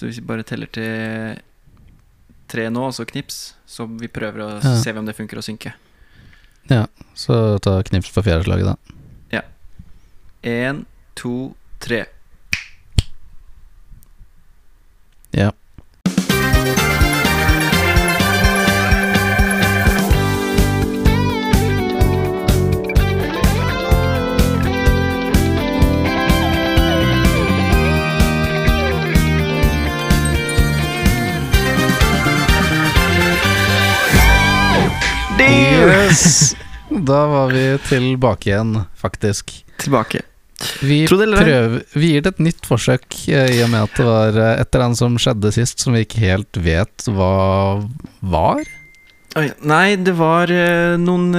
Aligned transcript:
Så 0.00 0.08
hvis 0.08 0.16
vi 0.22 0.24
bare 0.30 0.44
teller 0.48 0.70
til 0.72 1.36
tre 2.48 2.64
nå, 2.72 2.86
og 2.88 2.94
så 2.96 3.04
knips, 3.04 3.52
så 3.68 3.84
vi 4.00 4.08
prøver 4.08 4.40
å 4.46 4.48
Ja. 4.64 4.74
se 4.80 4.94
om 4.96 5.04
det 5.04 5.14
funker 5.18 5.36
å 5.38 5.44
synke. 5.44 5.74
Ja, 6.70 6.86
så 7.14 7.58
ta 7.60 7.82
knips 7.84 8.08
på 8.14 8.22
fjerde 8.24 8.46
slaget, 8.48 8.64
da. 8.72 8.76
Én, 10.42 10.86
to, 11.14 11.52
tre. 11.84 12.06
Yes! 36.10 36.56
Da 36.90 37.20
var 37.30 37.52
vi 37.54 37.64
tilbake 37.86 38.50
igjen, 38.50 38.80
faktisk. 38.98 39.52
Tilbake. 39.78 40.24
Vi, 40.84 41.06
prøver, 41.08 41.78
vi 41.96 42.10
gir 42.12 42.24
det 42.26 42.34
et 42.34 42.42
nytt 42.44 42.66
forsøk, 42.68 43.06
eh, 43.32 43.52
i 43.56 43.62
og 43.64 43.70
med 43.72 43.86
at 43.86 43.94
det 43.96 44.04
var 44.04 44.36
eh, 44.36 44.58
et 44.60 44.68
eller 44.74 44.84
annet 44.90 44.98
som 45.00 45.14
skjedde 45.22 45.52
sist 45.56 45.80
som 45.80 45.94
vi 45.96 46.02
ikke 46.04 46.20
helt 46.26 46.58
vet 46.60 47.06
hva 47.08 47.30
var. 48.20 48.60
Nei, 49.62 49.94
det 50.02 50.12
var 50.18 50.50
eh, 50.50 50.96
noen 51.00 51.30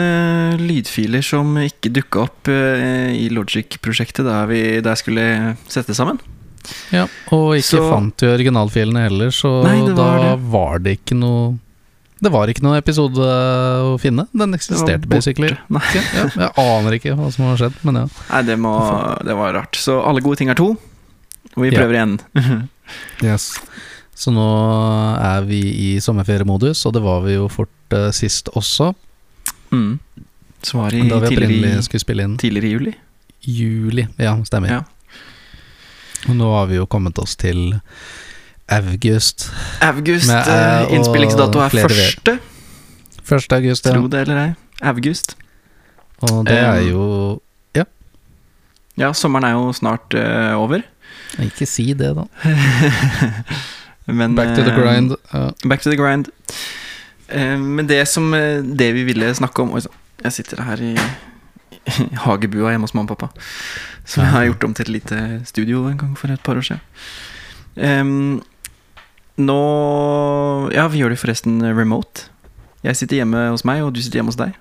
lydfiler 0.63 1.21
som 1.27 1.51
ikke 1.59 1.91
dukka 1.99 2.23
opp 2.23 2.47
i 2.49 3.27
Logic-prosjektet 3.35 4.23
der 4.25 4.47
vi- 4.49 4.79
jeg 4.79 4.97
skulle 5.03 5.27
sette 5.69 5.93
sammen. 5.97 6.17
Ja, 6.95 7.05
og 7.35 7.57
ikke 7.59 7.75
Så- 7.75 7.89
fant 7.91 8.21
vi 8.23 8.31
originalfilene 8.31 9.03
heller, 9.09 9.29
så 9.35 9.59
Nei, 9.67 9.81
var 9.91 10.17
da 10.21 10.29
det. 10.37 10.41
var 10.55 10.79
det 10.79 10.97
ikke 11.01 11.17
noe 11.19 11.59
Det 12.21 12.29
var 12.29 12.51
ikke 12.51 12.61
noen 12.61 12.77
episode 12.77 13.25
å 13.25 13.95
finne. 14.01 14.27
Den 14.37 14.53
eksisterte 14.53 15.07
basically. 15.09 15.55
Ja, 15.73 15.81
jeg 16.37 16.51
aner 16.61 16.97
ikke 16.99 17.15
hva 17.17 17.31
som 17.33 17.47
har 17.49 17.57
skjedd, 17.57 17.79
men 17.87 17.97
ja. 18.03 18.05
Nei, 18.29 18.41
det, 18.45 18.57
må, 18.61 18.73
det 19.25 19.33
var 19.39 19.55
rart. 19.57 19.79
Så 19.81 19.95
alle 20.05 20.21
gode 20.21 20.37
ting 20.37 20.51
er 20.53 20.59
to, 20.59 20.67
og 20.75 21.57
vi 21.63 21.71
Ja. 21.71 21.79
prøver 21.81 21.97
igjen. 21.97 22.19
Yes. 23.23 23.55
Så 24.13 24.33
nå 24.35 24.43
er 25.23 25.45
vi 25.47 25.61
i 25.95 25.99
sommerferiemodus, 26.03 26.81
og 26.85 26.93
det 26.93 27.01
var 27.05 27.21
vi 27.23 27.37
jo 27.37 27.45
fort 27.49 27.95
uh, 27.95 28.09
sist 28.13 28.49
også. 28.53 28.91
mm. 29.71 29.93
Så 30.61 30.77
var 30.77 30.91
det 30.93 31.07
Da 31.09 31.17
vi 31.23 31.29
tidligere, 31.31 31.81
skulle 31.81 32.03
spille 32.03 32.23
inn 32.27 32.35
tidligere 32.37 32.67
i 32.67 32.71
juli. 32.75 32.91
juli. 33.41 34.03
Ja, 34.21 34.35
stemmer. 34.45 34.69
Ja. 34.69 34.81
Og 36.29 36.35
nå 36.37 36.51
har 36.53 36.67
vi 36.69 36.75
jo 36.77 36.85
kommet 36.85 37.17
oss 37.17 37.33
til 37.39 37.79
august. 38.71 39.49
August. 39.81 40.27
Med 40.27 40.47
eh, 40.47 40.95
Innspillingsdato 40.95 41.59
er 41.59 41.69
første. 41.69 42.39
første, 43.23 43.55
1. 43.55 43.57
august, 43.59 43.85
ja. 43.85 43.93
tro 43.93 44.07
det 44.07 44.21
eller 44.25 44.43
ei. 44.45 44.51
August. 44.81 45.35
Og 46.21 46.45
det 46.47 46.57
er 46.57 46.81
Um, 46.81 46.87
jo 46.89 47.41
Ja, 47.75 47.83
Ja, 48.97 49.13
sommeren 49.13 49.43
er 49.43 49.51
jo 49.51 49.71
snart 49.73 50.13
uh, 50.13 50.57
over. 50.61 50.81
Ikke 51.39 51.65
si 51.65 51.93
det, 51.93 52.15
da. 52.15 52.23
Men, 54.11 54.35
Back 54.35 54.55
to 54.55 54.63
the 54.63 54.71
eh, 54.71 54.79
grind. 54.79 55.15
Uh. 55.33 55.51
Back 55.69 55.81
to 55.81 55.89
the 55.89 55.97
grind. 55.97 56.29
Uh, 57.31 57.59
men 57.59 57.87
det 57.87 58.07
som 58.07 58.33
eh, 58.33 58.59
Det 58.63 58.93
vi 58.93 59.03
ville 59.07 59.29
snakke 59.35 59.61
om 59.61 59.71
Oi 59.71 59.79
sann, 59.79 59.93
jeg 60.23 60.33
sitter 60.33 60.59
her 60.67 60.81
i, 60.83 60.89
i 61.87 62.07
hagebua 62.25 62.73
hjemme 62.73 62.83
hos 62.89 62.93
mamma 62.93 63.15
og 63.15 63.17
pappa. 63.17 63.31
Som 64.05 64.23
jeg 64.23 64.31
har 64.31 64.45
gjort 64.49 64.63
om 64.63 64.73
til 64.73 64.83
et 64.83 64.89
lite 64.89 65.19
studio 65.45 65.85
en 65.87 65.97
gang 65.97 66.17
for 66.17 66.33
et 66.33 66.43
par 66.43 66.57
år 66.59 66.65
siden. 66.67 66.81
Em, 67.77 68.41
nå 69.37 70.71
Ja, 70.73 70.87
vi 70.91 70.99
gjør 71.01 71.13
det 71.15 71.19
forresten 71.21 71.61
remote. 71.75 72.27
Jeg 72.83 72.97
sitter 72.97 73.21
hjemme 73.21 73.49
hos 73.51 73.63
meg, 73.67 73.83
og 73.85 73.93
du 73.93 74.01
sitter 74.01 74.19
hjemme 74.21 74.33
hos 74.33 74.39
deg. 74.39 74.55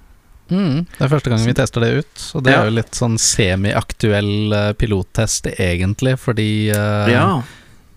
Mm, 0.51 0.81
det 0.99 1.05
er 1.07 1.11
første 1.13 1.31
gang 1.31 1.45
vi 1.47 1.55
tester 1.55 1.81
det 1.85 1.91
ut. 2.03 2.23
Og 2.35 2.43
det 2.45 2.53
Ja. 2.53 2.61
er 2.63 2.65
jo 2.71 2.75
litt 2.75 2.93
sånn 2.99 3.17
semi-aktuell 3.19 4.53
eh, 4.53 4.73
pilottest, 4.75 5.47
egentlig, 5.59 6.17
fordi 6.19 6.71
uh, 6.75 7.09
Ja. 7.11 7.43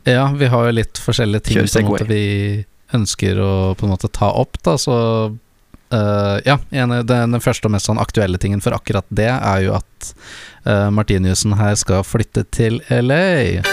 Ja, 0.06 0.28
vi 0.36 0.48
har 0.52 0.66
jo 0.68 0.72
litt 0.76 1.00
forskjellige 1.00 1.44
ting 1.44 1.58
på 1.64 1.80
en 1.80 1.86
måte 1.88 2.08
vi 2.08 2.66
ønsker 2.94 3.40
å 3.40 3.74
på 3.76 3.86
en 3.88 3.94
måte 3.96 4.12
ta 4.12 4.30
opp, 4.32 4.58
da, 4.64 4.76
så 4.78 5.32
uh, 5.34 6.40
Ja, 6.46 6.60
en, 6.72 6.90
den, 7.06 7.32
den 7.32 7.42
første 7.42 7.66
og 7.68 7.72
mest 7.72 7.88
sånn 7.90 8.00
aktuelle 8.00 8.38
tingen 8.38 8.62
for 8.62 8.76
akkurat 8.76 9.06
det 9.10 9.32
er 9.32 9.64
jo 9.66 9.74
at 9.80 10.14
uh, 10.68 10.90
Martiniussen 10.92 11.56
her 11.58 11.76
skal 11.76 12.04
flytte 12.04 12.46
til 12.52 12.82
LA. 12.92 13.64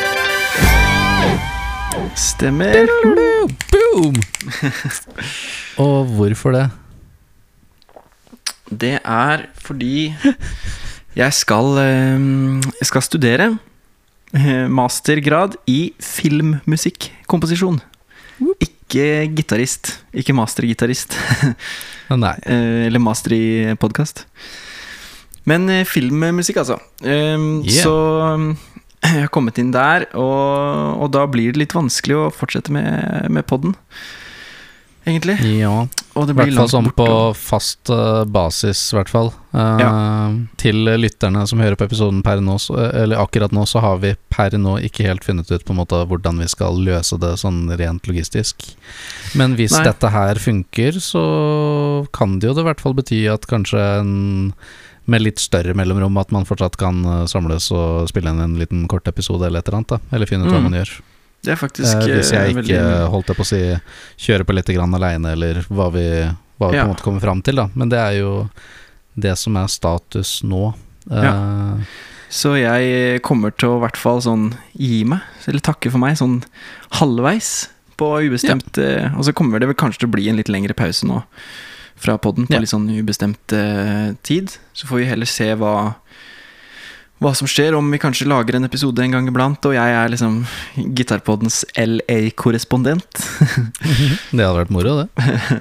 Stemmer. 2.15 2.87
Boom! 3.71 4.15
og 5.85 6.11
hvorfor 6.15 6.55
det? 6.55 6.67
Det 8.71 8.93
er 9.03 9.47
fordi 9.59 10.13
jeg 11.19 11.35
skal, 11.35 11.73
eh, 11.83 12.21
jeg 12.79 12.87
skal 12.87 13.03
studere 13.03 13.49
eh, 14.37 14.67
mastergrad 14.71 15.57
i 15.67 15.93
filmmusikkomposisjon. 15.99 17.81
Ikke 18.63 19.27
gitarist. 19.37 19.97
Ikke 20.15 20.37
mastergitarist. 20.37 21.19
Nei. 22.11 22.35
Eh, 22.51 22.87
Eller 22.89 22.99
master 22.99 23.35
i 23.37 23.75
podkast. 23.79 24.25
Men 25.47 25.69
eh, 25.71 25.85
filmmusikk, 25.87 26.57
altså. 26.63 26.79
Um, 27.03 27.63
Yeah. 27.63 27.83
Så 27.85 27.95
um, 28.35 28.57
jeg 29.09 29.27
har 29.27 29.33
kommet 29.33 29.61
inn 29.61 29.73
der, 29.75 30.09
og, 30.19 31.01
og 31.01 31.13
da 31.17 31.27
blir 31.31 31.55
det 31.55 31.65
litt 31.65 31.77
vanskelig 31.77 32.19
å 32.19 32.33
fortsette 32.35 32.73
med, 32.75 33.31
med 33.33 33.47
podden. 33.49 33.77
Egentlig. 35.05 35.39
Ja. 35.57 35.87
I 36.11 36.25
blir 36.27 36.35
hvert 36.37 36.57
fall 36.59 36.69
sånn 36.69 36.89
på 36.93 37.07
fast 37.39 37.89
eh, 37.95 38.25
basis, 38.29 38.83
i 38.93 38.97
hvert 38.99 39.09
fall. 39.09 39.31
Eh, 39.57 40.35
Til 40.61 40.91
lytterne 41.01 41.47
som 41.49 41.63
hører 41.63 41.79
på 41.79 41.87
episoden 41.89 42.21
per 42.27 42.43
nå, 42.45 42.59
så, 42.61 42.77
eller 42.77 43.23
akkurat 43.23 43.55
nå, 43.55 43.65
så 43.71 43.81
har 43.81 44.03
vi 44.03 44.13
per 44.33 44.59
nå 44.61 44.77
ikke 44.85 45.07
helt 45.07 45.25
funnet 45.25 45.49
ut 45.49 45.65
på 45.65 45.73
en 45.73 45.81
måte 45.81 46.03
hvordan 46.11 46.43
vi 46.43 46.51
skal 46.53 46.77
løse 46.85 47.17
det 47.23 47.33
sånn 47.41 47.63
rent 47.81 48.11
logistisk. 48.11 48.67
Men 49.39 49.57
hvis 49.59 49.79
Nei. 49.79 49.87
dette 49.89 50.13
her 50.13 50.43
funker, 50.43 51.01
så 51.01 51.25
kan 52.13 52.39
det 52.39 52.51
jo 52.51 52.59
det 52.59 52.67
i 52.67 52.69
hvert 52.69 52.85
fall 52.85 52.99
bety 52.99 53.25
at 53.33 53.49
kanskje 53.49 53.87
en 54.03 54.15
med 55.11 55.25
litt 55.25 55.41
større 55.43 55.75
mellomrom 55.77 56.17
at 56.23 56.31
man 56.35 56.47
fortsatt 56.49 56.77
kan 56.81 57.01
eh, 57.05 57.25
samles 57.31 57.71
og 57.75 58.09
spille 58.11 58.31
inn 58.33 58.43
en 58.45 58.59
liten 58.61 58.85
kort 58.91 59.09
episode 59.11 59.47
eller 59.49 59.61
et 59.65 59.69
eller 59.71 59.81
annet. 59.83 59.95
da 59.97 60.17
Eller 60.17 60.31
finne 60.31 60.47
ut 60.47 60.53
hva 60.55 60.61
Mm. 60.61 60.69
man 60.71 60.79
gjør. 60.81 60.93
Det 61.43 61.53
er 61.55 61.57
faktisk 61.57 61.97
Eh, 61.97 62.15
hvis 62.21 62.31
jeg 62.33 62.41
eh, 62.41 62.51
ikke 62.53 62.61
veldig 62.61 63.11
holdt 63.11 63.27
jeg 63.33 63.37
på 63.39 63.47
å 63.47 63.49
si 63.49 63.63
kjører 64.27 64.45
på 64.45 64.55
litt 64.55 64.69
aleine, 64.77 65.33
eller 65.33 65.63
hva 65.71 65.89
vi, 65.93 66.07
hva 66.61 66.71
vi 66.71 66.77
Ja. 66.77 66.85
på 66.85 66.89
en 66.91 66.95
måte 66.95 67.03
kommer 67.07 67.21
fram 67.21 67.43
til, 67.43 67.57
da. 67.57 67.69
Men 67.75 67.89
det 67.89 67.99
er 67.99 68.19
jo 68.21 68.51
det 69.19 69.37
som 69.39 69.57
er 69.57 69.67
status 69.67 70.43
nå. 70.45 70.75
Eh, 71.11 71.85
Så 72.31 72.55
jeg 72.61 73.23
kommer 73.23 73.51
til 73.57 73.71
å 73.71 73.77
i 73.79 73.81
hvert 73.89 73.97
fall 73.97 74.21
sånn 74.23 74.55
gi 74.79 75.03
meg, 75.05 75.21
eller 75.49 75.61
takke 75.61 75.91
for 75.91 75.99
meg, 75.99 76.15
sånn 76.17 76.45
halvveis 77.01 77.69
på 77.99 78.07
ubestemt 78.23 78.77
ja. 78.79 79.11
Og 79.19 79.25
så 79.27 79.33
kommer 79.35 79.59
det 79.59 79.67
vel 79.67 79.75
kanskje 79.75 80.01
til 80.05 80.09
å 80.09 80.13
bli 80.15 80.29
en 80.31 80.37
litt 80.39 80.49
lengre 80.49 80.73
pause 80.77 81.05
nå 81.05 81.23
fra 82.01 82.17
podden 82.19 82.47
på 82.49 82.57
Ja. 82.57 82.61
litt 82.65 82.73
sånn 82.73 82.89
ubestemt 82.91 83.53
eh, 83.57 84.15
tid. 84.27 84.55
Så 84.75 84.89
får 84.89 85.03
vi 85.03 85.11
heller 85.11 85.29
se 85.29 85.53
hva 85.55 85.75
hva 87.21 87.35
som 87.37 87.45
skjer, 87.45 87.75
om 87.77 87.85
vi 87.93 87.99
kanskje 88.01 88.25
lager 88.25 88.57
en 88.57 88.65
episode 88.65 88.97
en 89.05 89.13
gang 89.13 89.27
iblant, 89.29 89.61
og 89.69 89.75
jeg 89.77 89.93
er 89.93 90.09
liksom 90.09 90.39
gitarpoddens 90.97 91.67
LA-korrespondent. 91.77 93.21
det 94.33 94.41
hadde 94.41 94.57
vært 94.57 94.73
moro, 94.73 95.03
det. 95.03 95.27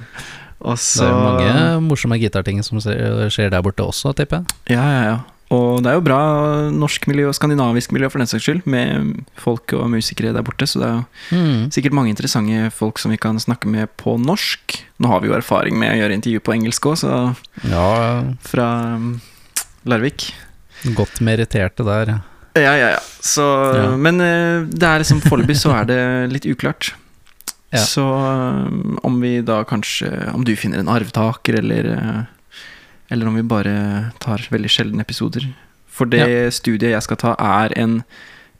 Og 0.60 0.76
Det 0.76 1.06
er 1.06 1.14
mange 1.16 1.80
morsomme 1.86 2.18
gitarting 2.20 2.58
som 2.64 2.76
skjer 2.80 3.48
der 3.52 3.62
borte 3.64 3.80
også, 3.80 4.12
tipper 4.16 4.42
jeg. 4.42 4.74
Ja, 4.76 4.82
ja, 4.92 5.04
ja. 5.06 5.14
Og 5.50 5.80
det 5.82 5.90
er 5.90 5.96
jo 5.98 6.04
bra 6.06 6.18
norsk 6.70 7.08
miljø 7.10 7.26
og 7.26 7.34
skandinavisk 7.34 7.90
miljø 7.94 8.06
for 8.12 8.22
den 8.22 8.28
saks 8.30 8.44
skyld, 8.46 8.60
med 8.70 9.24
folk 9.40 9.74
og 9.74 9.88
musikere 9.90 10.30
der 10.36 10.44
borte. 10.46 10.68
Så 10.70 10.78
det 10.78 10.86
er 10.86 11.00
jo 11.00 11.72
sikkert 11.74 11.96
mange 11.98 12.12
interessante 12.12 12.68
folk 12.76 13.02
som 13.02 13.10
vi 13.10 13.18
kan 13.18 13.40
snakke 13.42 13.66
med 13.70 13.90
på 13.98 14.14
norsk. 14.22 14.78
Nå 15.02 15.10
har 15.10 15.24
vi 15.24 15.32
jo 15.32 15.34
erfaring 15.34 15.74
med 15.80 15.96
å 15.96 15.98
gjøre 16.04 16.18
intervju 16.20 16.44
på 16.46 16.54
engelsk 16.54 16.86
òg, 16.92 17.00
så 17.02 17.16
Ja, 17.66 17.90
fra 18.46 18.68
um, 18.94 19.16
Larvik. 19.90 20.30
godt 20.94 21.18
meritterte 21.20 21.82
der. 21.84 22.20
Ja, 22.54 22.74
ja, 22.78 22.94
ja. 22.94 23.02
Så, 23.20 23.42
Ja. 23.74 23.96
Men 23.96 24.20
eh, 24.20 24.66
det 24.70 24.86
er 24.86 25.02
liksom 25.02 25.20
foreløpig 25.22 25.58
så 25.58 25.74
er 25.80 25.84
det 25.90 26.00
litt 26.32 26.46
uklart. 26.46 26.94
Ja. 27.70 27.82
Så 27.86 28.02
um, 28.06 28.98
om 29.06 29.20
vi 29.22 29.36
da 29.46 29.60
kanskje 29.62 30.08
Om 30.34 30.42
du 30.42 30.56
finner 30.58 30.80
en 30.82 30.88
arvtaker, 30.90 31.60
eller 31.60 31.90
eh, 31.94 32.22
Eller 33.10 33.26
om 33.26 33.34
vi 33.34 33.42
bare 33.42 34.12
tar 34.22 34.38
veldig 34.50 34.70
sjeldne 34.70 35.02
episoder. 35.02 35.48
For 35.90 36.06
det 36.06 36.52
studiet 36.54 36.92
jeg 36.94 37.02
skal 37.02 37.16
ta, 37.18 37.32
er 37.38 37.72
en 37.80 38.02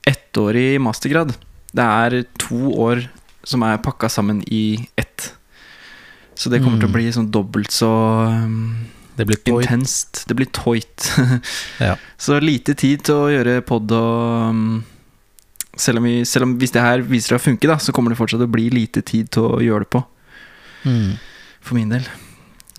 ettårig 0.07 0.79
mastergrad. 0.83 1.35
Det 1.73 1.85
er 1.85 2.23
to 2.41 2.71
år 2.83 3.05
som 3.47 3.63
er 3.63 3.77
pakka 3.81 4.09
sammen 4.11 4.41
i 4.51 4.87
ett. 4.99 5.31
Så 6.35 6.49
det 6.51 6.59
kommer 6.63 6.79
til 6.81 6.89
å 6.89 6.91
Mm. 6.91 6.97
bli 6.97 7.11
sånn 7.11 7.31
dobbelt 7.31 7.71
så 7.71 7.87
um, 8.27 8.87
Det 9.17 9.25
blir 9.27 9.37
toy. 9.45 9.61
intenst. 9.63 10.25
Det 10.27 10.35
blir 10.35 10.47
toit. 10.51 11.11
Ja. 11.79 11.95
Så 12.17 12.39
lite 12.41 12.73
tid 12.75 13.03
til 13.03 13.15
å 13.15 13.29
gjøre 13.31 13.61
pod 13.65 13.91
og, 13.91 14.49
um, 14.49 14.83
selv 15.77 15.97
om, 15.99 16.03
vi, 16.03 16.23
selv 16.25 16.43
om 16.43 16.57
hvis 16.59 16.71
det 16.75 16.81
her 16.81 17.01
viser 17.01 17.35
seg 17.35 17.39
å 17.39 17.45
funke, 17.45 17.67
da, 17.67 17.77
så 17.77 17.93
kommer 17.93 18.09
det 18.11 18.17
fortsatt 18.19 18.41
å 18.43 18.51
bli 18.51 18.69
lite 18.69 19.01
tid 19.01 19.29
til 19.31 19.43
å 19.43 19.61
gjøre 19.63 19.85
det 19.85 19.91
på. 19.95 20.03
For 21.61 21.75
min 21.77 21.89
del. 21.93 22.03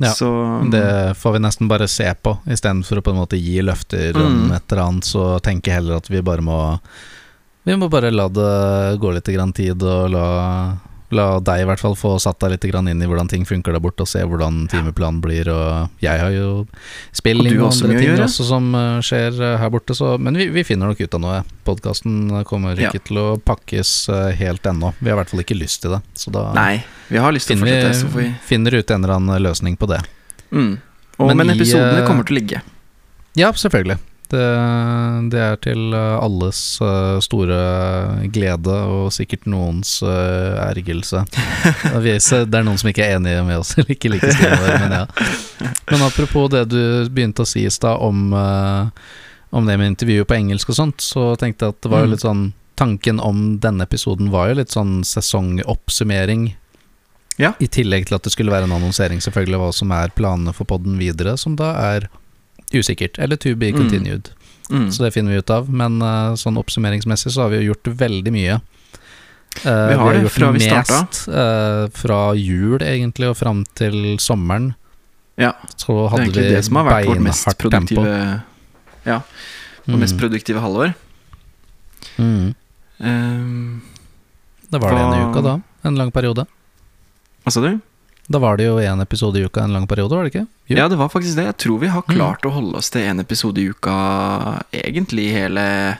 Ja, 0.00 0.10
så 0.16 0.28
Det 0.70 1.14
får 1.20 1.32
vi 1.32 1.38
nesten 1.38 1.68
bare 1.68 1.88
se 1.88 2.14
på, 2.22 2.38
istedenfor 2.48 2.98
å 2.98 3.02
på 3.02 3.10
en 3.12 3.20
måte 3.20 3.36
gi 3.38 3.60
løfter 3.62 4.16
om 4.16 4.48
Mm. 4.48 4.52
et 4.56 4.72
eller 4.72 4.82
annet, 4.82 5.04
så 5.04 5.38
tenker 5.40 5.70
jeg 5.70 5.80
heller 5.82 5.96
at 5.96 6.08
vi 6.10 6.22
bare 6.22 6.40
må 6.42 6.78
Vi 7.64 7.76
må 7.76 7.88
bare 7.90 8.10
la 8.10 8.28
det 8.28 8.98
gå 8.98 9.12
litt 9.14 9.28
grann 9.30 9.52
tid, 9.52 9.82
og 9.82 10.10
la, 10.10 10.76
la 11.14 11.26
deg 11.44 11.62
i 11.62 11.66
hvert 11.68 11.80
fall 11.80 11.94
få 11.98 12.14
satt 12.22 12.38
deg 12.42 12.54
litt 12.54 12.64
inn 12.64 13.02
i 13.02 13.08
hvordan 13.08 13.28
ting 13.30 13.44
funker 13.48 13.72
der 13.72 13.82
borte, 13.84 14.04
og 14.04 14.08
se 14.10 14.22
hvordan 14.24 14.66
timeplanen 14.72 15.20
blir. 15.24 15.48
Og 15.52 15.90
jeg 16.02 16.20
har 16.20 16.30
jo 16.34 16.46
Og 16.62 16.68
spilling 17.16 17.58
og, 17.60 17.68
også 17.68 17.86
andre 17.88 18.00
ting 18.00 18.22
også 18.24 18.46
som 18.48 18.70
eh, 18.74 19.00
skjer 19.04 19.40
eh, 19.40 19.56
her 19.60 19.70
borte, 19.70 19.94
så 19.94 20.16
Men 20.18 20.36
vi, 20.38 20.48
vi 20.54 20.64
finner 20.64 20.88
nok 20.92 21.00
ut 21.00 21.14
av 21.18 21.20
noe. 21.24 21.42
Podkasten 21.64 22.44
kommer 22.48 22.78
Ja. 22.78 22.90
ikke 22.90 23.04
til 23.08 23.18
å 23.22 23.26
pakkes 23.38 24.08
eh, 24.08 24.30
helt 24.40 24.64
ennå. 24.66 24.94
Vi 25.00 25.10
har 25.10 25.16
i 25.16 25.20
hvert 25.22 25.30
fall 25.34 25.44
ikke 25.44 25.58
lyst 25.58 25.82
til 25.82 25.96
det. 25.96 26.02
Så 26.14 26.32
da 26.34 26.48
Nei, 26.56 26.84
vi 27.08 27.18
har 27.22 27.32
lyst 27.32 27.48
til 27.48 27.58
å 27.58 27.64
fortsette, 27.64 27.94
så 28.00 28.08
får 28.12 28.20
vi 28.22 28.30
finner 28.48 28.78
ut 28.78 28.90
en 28.90 29.04
eller 29.04 29.16
annen 29.18 29.42
løsning 29.42 29.76
på 29.76 29.88
det. 29.92 30.00
mm. 30.50 30.72
Og, 31.18 31.28
Men 31.28 31.36
Men, 31.36 31.50
episodene 31.54 32.00
eh, 32.00 32.06
kommer 32.08 32.24
til 32.24 32.34
å 32.36 32.40
ligge. 32.40 32.62
Ja, 33.36 33.52
selvfølgelig. 33.52 33.98
Det, 34.32 34.44
det 35.32 35.40
er 35.44 35.58
til 35.60 35.92
eh, 35.92 36.14
alles 36.24 36.58
eh, 36.80 37.18
store 37.20 37.56
glede, 38.32 38.76
og 38.88 39.10
sikkert 39.12 39.44
noens 39.50 39.98
uh, 40.00 40.56
ergelse. 40.70 41.20
Det 42.02 42.16
er 42.56 42.64
noen 42.64 42.80
som 42.80 42.88
ikke 42.88 43.04
er 43.04 43.18
enige 43.18 43.42
med 43.44 43.60
oss, 43.60 43.74
eller 43.76 43.92
ikke 43.92 44.14
liker 44.14 44.32
stilen 44.32 44.80
men 44.86 44.94
ja. 44.96 45.02
Men 45.90 46.04
apropos 46.06 46.48
det 46.52 46.64
du 46.72 46.80
begynte 47.12 47.44
å 47.44 47.48
si 47.48 47.66
i 47.66 47.72
stad 47.72 48.00
om, 48.00 48.32
eh, 48.32 48.88
om 49.52 49.68
det 49.68 49.76
med 49.76 49.92
intervjuet 49.92 50.28
på 50.30 50.38
engelsk 50.38 50.72
og 50.72 50.78
sånt, 50.80 51.04
så 51.04 51.32
tenkte 51.40 51.68
jeg 51.68 51.76
at 51.76 51.84
det 51.84 51.92
var 51.92 52.06
jo 52.06 52.10
Mm. 52.10 52.14
litt 52.16 52.26
sånn 52.26 52.42
Tanken 52.74 53.20
om 53.20 53.60
denne 53.60 53.84
episoden 53.84 54.30
var 54.32 54.48
jo 54.48 54.54
litt 54.62 54.72
sånn 54.72 55.02
sesongoppsummering. 55.04 56.54
Ja. 57.36 57.52
I 57.60 57.68
tillegg 57.68 58.08
til 58.08 58.16
at 58.16 58.24
det 58.24 58.32
skulle 58.32 58.50
være 58.50 58.64
en 58.64 58.74
annonsering, 58.78 59.20
selvfølgelig, 59.20 59.60
hva 59.60 59.68
som 59.76 59.92
er 59.92 60.08
planene 60.16 60.54
for 60.56 60.64
podden 60.66 60.96
videre, 60.98 61.36
som 61.38 61.54
da 61.60 61.74
er 61.92 62.08
usikkert, 62.80 63.18
eller 63.18 63.36
to 63.36 63.54
be 63.54 63.72
Mm. 63.72 63.78
continued. 63.78 64.30
Mm. 64.70 64.90
Så 64.92 65.02
det 65.04 65.12
finner 65.14 65.32
vi 65.32 65.38
ut 65.38 65.50
av. 65.50 65.68
Men 65.70 66.00
uh, 66.02 66.34
sånn 66.34 66.56
oppsummeringsmessig 66.56 67.32
så 67.34 67.42
har 67.42 67.50
vi 67.50 67.58
jo 67.64 67.72
gjort 67.74 67.86
veldig 67.98 68.32
mye. 68.32 68.60
Uh, 69.66 69.88
Vi 69.88 69.94
har 70.00 70.12
det, 70.14 70.22
gjort 70.22 70.32
fra 70.32 70.50
vi 70.52 70.68
mest 70.70 71.28
eh, 71.28 71.88
fra 71.92 72.20
jul 72.34 72.78
egentlig 72.80 73.28
og 73.28 73.36
fram 73.36 73.64
til 73.76 74.16
sommeren. 74.18 74.74
Ja, 75.36 75.52
Så 75.76 76.08
Det 76.08 76.14
er 76.18 76.22
egentlig 76.24 76.48
det 76.56 76.64
som 76.64 76.76
har 76.76 76.84
vært 76.88 77.06
vårt 77.06 77.20
mest 77.20 77.58
produktive 77.58 78.42
Ja, 79.04 79.20
mm. 79.88 79.98
mest 79.98 80.14
Mm. 80.14 80.20
produktive 80.20 80.60
halvår. 80.60 80.94
Mm. 82.18 82.54
Um, 83.00 83.82
Det 84.70 84.80
var 84.80 84.90
det 84.94 85.00
en 85.00 85.30
uke 85.30 85.42
da. 85.42 85.60
En 85.84 85.96
lang 85.96 86.10
periode. 86.12 86.46
hva 87.44 87.50
sa 87.52 87.60
du? 87.60 87.80
Da 88.28 88.38
var 88.38 88.56
det 88.56 88.64
jo 88.68 88.76
én 88.78 89.00
episode 89.02 89.36
i 89.40 89.44
uka 89.44 89.60
en 89.64 89.72
lang 89.74 89.86
periode, 89.86 90.14
var 90.14 90.24
det 90.24 90.32
ikke? 90.34 90.46
Jo. 90.70 90.76
Ja, 90.76 90.88
det 90.88 90.96
var 90.96 91.08
faktisk 91.10 91.36
det. 91.36 91.44
Jeg 91.44 91.56
tror 91.58 91.78
vi 91.80 91.88
har 91.88 92.02
Mm. 92.06 92.16
klart 92.16 92.42
å 92.46 92.52
holde 92.52 92.76
oss 92.78 92.90
til 92.90 93.02
én 93.02 93.20
episode 93.20 93.58
i 93.58 93.68
uka 93.68 94.62
egentlig 94.72 95.32
hele 95.32 95.98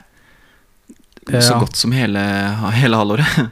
Så 1.27 1.59
godt 1.59 1.75
som 1.75 1.91
hele, 1.91 2.19
hele 2.73 2.95
halvåret. 2.97 3.51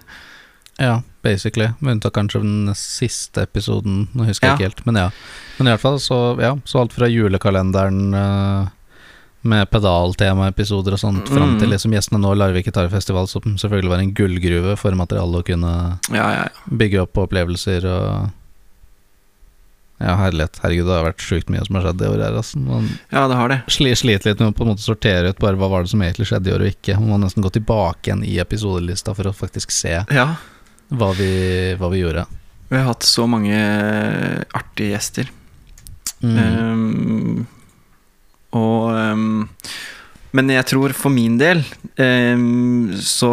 Ja, 0.79 1.01
basically. 1.23 1.69
Med 1.79 1.91
unntak 1.99 2.13
kanskje 2.13 2.41
den 2.41 2.73
siste 2.75 3.43
episoden, 3.45 4.07
nå 4.15 4.25
husker 4.25 4.47
jeg 4.47 4.51
Ja. 4.51 4.55
ikke 4.57 4.69
helt. 4.69 4.85
Men 4.85 4.95
ja. 4.95 5.09
Men 5.59 5.67
i 5.67 5.71
hvert 5.71 5.79
fall, 5.83 5.99
så, 5.99 6.39
ja, 6.41 6.55
så 6.65 6.79
alt 6.81 6.91
fra 6.93 7.07
julekalenderen 7.07 8.13
eh, 8.15 8.67
med 9.43 9.69
pedaltemaepisoder 9.71 10.93
og 10.93 10.99
sånt, 10.99 11.27
fram 11.29 11.55
Mm. 11.55 11.59
til 11.59 11.69
liksom 11.69 11.91
gjestene 11.93 12.19
nå 12.19 12.35
Larvik 12.35 12.65
gitarfestival, 12.65 13.27
som 13.27 13.41
selvfølgelig 13.57 13.89
var 13.89 13.99
en 13.99 14.13
gullgruve 14.13 14.77
for 14.77 14.91
materiale 14.91 15.39
å 15.41 15.45
kunne 15.45 15.99
Ja, 16.11 16.31
ja, 16.31 16.43
ja. 16.43 16.49
bygge 16.69 17.01
opp 17.01 17.13
opplevelser 17.17 17.85
og 17.85 18.31
Ja, 20.01 20.15
herlighet. 20.17 20.57
Herregud, 20.63 20.87
det 20.89 20.95
har 20.97 21.05
vært 21.05 21.21
sjukt 21.21 21.49
mye 21.53 21.61
som 21.67 21.77
har 21.77 21.83
skjedd 21.85 22.01
i 22.01 22.09
år 22.09 22.23
her. 22.25 22.37
Altså. 22.41 22.57
Man 22.63 22.87
ja, 23.11 23.27
det 23.29 23.37
har 23.37 23.51
det. 23.53 23.59
sli- 23.69 23.93
sliter 23.99 24.31
litt 24.31 24.39
med 24.41 24.49
å 24.53 24.57
på 24.57 24.65
en 24.65 24.71
måte 24.73 24.81
sortere 24.85 25.29
ut 25.29 25.41
bare 25.43 25.59
hva 25.61 25.69
var 25.69 25.85
det 25.85 25.91
som 25.93 26.01
egentlig 26.01 26.27
skjedde 26.31 26.49
i 26.49 26.55
år 26.55 26.65
og 26.65 26.71
ikke. 26.73 26.95
Man 26.99 27.11
må 27.13 27.19
nesten 27.25 27.45
gå 27.45 27.51
tilbake 27.53 28.09
igjen 28.09 28.23
i 28.25 28.39
episodelista 28.41 29.13
for 29.17 29.29
å 29.29 29.35
faktisk 29.37 29.71
se 29.75 29.99
Ja. 30.09 30.27
hva 30.89 31.11
vi, 31.17 31.31
hva 31.77 31.91
vi 31.93 32.01
gjorde. 32.01 32.25
Vi 32.71 32.79
har 32.79 32.87
hatt 32.87 33.03
så 33.03 33.27
mange 33.29 33.55
artige 34.57 34.93
gjester. 34.95 35.29
Mm. 36.21 36.37
Um, 36.37 37.47
og 38.53 38.91
um, 38.93 39.47
Men 40.37 40.49
jeg 40.53 40.67
tror 40.69 40.93
for 40.95 41.09
min 41.11 41.37
del 41.41 41.63
um, 41.97 42.91
så 43.01 43.31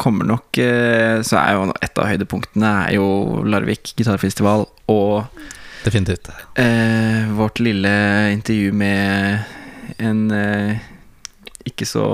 kommer 0.00 0.26
nok 0.26 0.58
eh, 0.58 1.20
Så 1.22 1.38
er 1.38 1.54
jo 1.54 1.68
et 1.78 2.00
av 2.02 2.08
høydepunktene 2.10 2.72
er 2.88 2.96
jo 2.98 3.06
Larvik 3.46 3.92
gitarfestival 3.96 4.66
og 4.90 5.28
Definitivt. 5.84 6.30
eh, 6.60 7.28
vårt 7.36 7.60
lille 7.60 7.92
intervju 8.32 8.72
med 8.72 9.44
en 9.98 10.30
eh, 10.32 10.78
ikke 11.68 11.86
så 11.88 12.06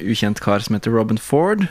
ukjent 0.00 0.40
kar 0.42 0.62
som 0.62 0.74
heter 0.78 0.94
Robin 0.94 1.18
Ford. 1.18 1.66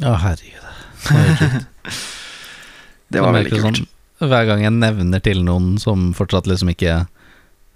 Å, 0.00 0.14
herregud. 0.24 0.66
Det 1.08 1.14
var. 1.16 1.64
Det 3.10 3.22
var 3.24 3.32
veldig 3.34 3.50
kult. 3.50 3.64
sånn, 3.80 3.88
hver 4.30 4.44
gang 4.46 4.60
jeg 4.62 4.70
nevner 4.76 5.22
til 5.24 5.40
noen 5.42 5.72
som 5.82 6.12
fortsatt 6.14 6.46
liksom 6.46 6.68
ikke 6.70 7.00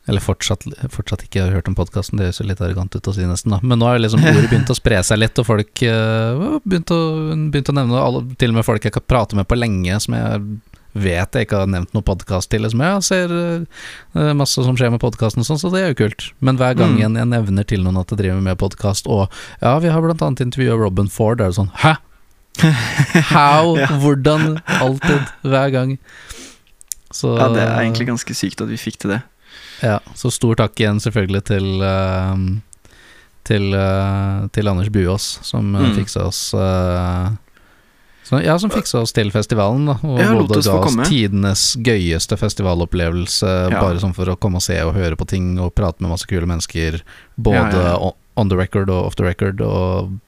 Eller 0.06 0.20
fortsatt, 0.20 0.66
fortsatt 0.92 1.24
ikke 1.24 1.40
har 1.42 1.54
hørt 1.56 1.66
om 1.70 1.74
podkasten, 1.74 2.20
det 2.20 2.28
høres 2.28 2.38
litt 2.44 2.60
arrogant 2.60 2.92
ut 2.94 3.08
å 3.08 3.14
si 3.16 3.24
nesten, 3.24 3.54
da. 3.56 3.58
Men 3.64 3.80
nå 3.80 3.88
har 3.88 3.96
jo 3.96 4.02
liksom 4.04 4.20
ordet 4.20 4.50
begynt 4.50 4.70
å 4.70 4.76
spre 4.76 4.98
seg 5.02 5.18
litt, 5.22 5.40
og 5.40 5.46
folk 5.48 5.80
uh, 5.88 6.58
begynt, 6.60 6.92
å, 6.92 6.98
begynt 7.48 7.70
å 7.72 7.76
nevne 7.80 8.02
alle, 8.04 8.20
Til 8.38 8.52
og 8.52 8.58
med 8.58 8.66
folk 8.68 8.84
jeg 8.84 8.92
kan 8.92 9.06
prate 9.08 9.38
med 9.38 9.48
på 9.48 9.56
lenge, 9.56 9.96
som 10.04 10.12
jeg 10.18 10.42
vet 10.94 11.34
jeg 11.34 11.46
ikke 11.48 11.58
har 11.64 11.66
nevnt 11.70 11.92
noen 11.94 12.04
podkast 12.06 12.50
til. 12.52 12.62
Liksom, 12.62 12.80
jeg 12.86 13.02
ser 13.06 13.32
uh, 13.34 14.32
masse 14.38 14.62
som 14.62 14.76
skjer 14.78 14.92
med 14.94 15.00
podkasten 15.02 15.42
sånn, 15.46 15.58
så 15.58 15.70
det 15.74 15.80
er 15.82 15.92
jo 15.92 15.98
kult. 16.04 16.28
Men 16.40 16.56
hver 16.60 16.76
gang 16.78 16.94
Mm. 16.94 17.00
jeg 17.18 17.28
nevner 17.34 17.64
til 17.66 17.82
noen 17.82 17.98
at 18.00 18.10
jeg 18.14 18.18
driver 18.22 18.40
med 18.40 18.58
podkast, 18.58 19.06
og 19.10 19.26
ja, 19.60 19.74
vi 19.82 19.88
har 19.90 20.00
blant 20.04 20.22
annet 20.22 20.40
intervjua 20.46 20.76
Robin 20.78 21.08
Ford, 21.10 21.40
er 21.40 21.50
det 21.50 21.58
sånn 21.58 21.72
Hæ? 21.82 21.96
How? 23.34 23.74
Ja. 23.78 23.88
Hvordan? 23.98 24.58
Alltid. 24.80 25.22
Hver 25.42 25.70
gang. 25.74 25.96
Så, 27.14 27.36
Ja, 27.38 27.48
det 27.54 27.62
er 27.62 27.80
egentlig 27.82 28.06
ganske 28.08 28.34
sykt 28.34 28.60
at 28.62 28.68
vi 28.70 28.76
fikk 28.78 28.98
til 29.02 29.10
det. 29.16 29.22
ja, 29.82 29.98
så 30.14 30.30
stor 30.32 30.54
takk 30.58 30.78
igjen 30.80 31.00
selvfølgelig 31.02 31.42
til 31.50 31.66
uh, 31.82 32.38
til, 33.44 33.74
uh, 33.76 34.46
til 34.54 34.68
Anders 34.70 34.88
Buås, 34.94 35.26
som 35.44 35.74
uh, 35.74 35.82
Mm. 35.84 35.94
fiksa 35.98 36.22
oss 36.26 36.54
eh, 36.54 37.26
så, 38.24 38.40
Ja, 38.44 38.56
som 38.58 38.70
fiksa 38.72 39.02
oss 39.04 39.12
til 39.12 39.30
festivalen, 39.30 39.86
da. 39.86 39.98
Og 40.02 40.18
Ja, 40.20 40.32
både 40.34 40.62
ga 40.64 40.78
oss 40.80 40.96
tidenes 41.08 41.64
gøyeste 41.84 42.38
festivalopplevelse, 42.40 43.70
Ja. 43.70 43.80
bare 43.80 44.00
sånn 44.00 44.14
for 44.16 44.26
å 44.32 44.36
komme 44.40 44.56
og 44.56 44.62
se 44.62 44.80
og 44.82 44.94
høre 44.94 45.16
på 45.16 45.26
ting 45.28 45.58
og 45.60 45.74
prate 45.74 46.00
med 46.00 46.10
masse 46.10 46.26
kule 46.26 46.46
mennesker, 46.48 47.02
både 47.38 47.54
Ja, 47.54 47.70
ja, 47.70 47.98
ja. 48.00 48.12
on 48.36 48.48
the 48.48 48.56
record 48.56 48.88
og 48.90 49.06
off 49.06 49.16
the 49.16 49.24
record, 49.24 49.60
og 49.60 50.18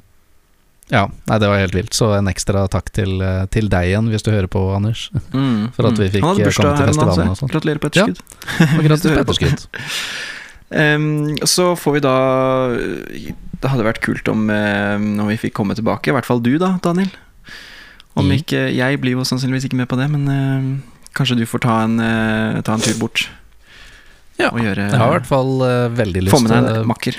ja, 0.89 1.09
nei, 1.27 1.39
det 1.43 1.49
var 1.51 1.59
helt 1.59 1.75
vilt. 1.75 1.95
Så 1.99 2.13
en 2.15 2.29
ekstra 2.31 2.69
takk 2.71 2.93
til, 2.95 3.21
eh, 3.21 3.47
til 3.51 3.67
deg 3.69 3.89
igjen, 3.91 4.07
hvis 4.13 4.23
du 4.23 4.31
hører 4.31 4.47
på, 4.47 4.61
Anders. 4.77 5.09
Mm, 5.35 5.73
For 5.75 5.89
at 5.89 5.97
mm. 5.97 6.03
vi 6.05 6.09
fikk, 6.15 6.23
eh, 6.25 6.45
bursdag 6.47 6.63
komme 6.63 6.77
til 6.79 6.87
festivalen 6.93 7.33
og. 7.35 7.51
Gratulerer 7.51 7.81
på 7.83 7.91
Ja. 7.97 8.07
etterskudd. 8.07 8.79
Og 8.79 8.85
gratulerer 8.87 9.25
på 9.25 9.27
etterskudd. 9.27 9.67
Um, 10.67 11.37
så 11.47 11.77
får 11.79 11.93
vi 11.95 12.01
da 12.03 12.15
Det 13.63 13.71
hadde 13.71 13.85
vært 13.87 14.01
kult 14.03 14.27
om, 14.29 14.49
eh, 14.51 14.97
om 14.97 15.27
vi 15.31 15.37
fikk 15.39 15.55
komme 15.55 15.75
tilbake. 15.79 16.11
I 16.11 16.15
hvert 16.17 16.27
fall 16.27 16.41
du, 16.43 16.59
da, 16.59 16.77
Daniel. 16.83 17.11
Om 18.17 18.27
Mm. 18.31 18.37
ikke 18.41 18.61
Jeg 18.75 19.01
blir 19.03 19.13
jo 19.13 19.25
sannsynligvis 19.29 19.67
ikke 19.69 19.77
med 19.77 19.89
på 19.91 19.97
det, 20.01 20.07
men 20.11 20.27
uh, 20.29 20.79
kanskje 21.15 21.37
du 21.37 21.45
får 21.47 21.61
ta 21.67 21.83
en, 21.85 21.99
uh, 22.01 22.61
ta 22.65 22.73
en 22.75 22.81
tur 22.81 22.97
bort 22.99 23.27
Ja, 24.39 24.49
og 24.51 24.61
gjøre 24.61 24.87
Jeg 24.91 24.99
har 25.01 25.09
i 25.11 25.17
hvert 25.19 25.29
fall 25.29 25.53
uh, 25.63 25.89
veldig 25.93 26.23
lyst 26.25 26.33
Få 26.35 26.41
med 26.43 26.51
deg 26.55 26.71
en 26.81 26.87
makker. 26.89 27.19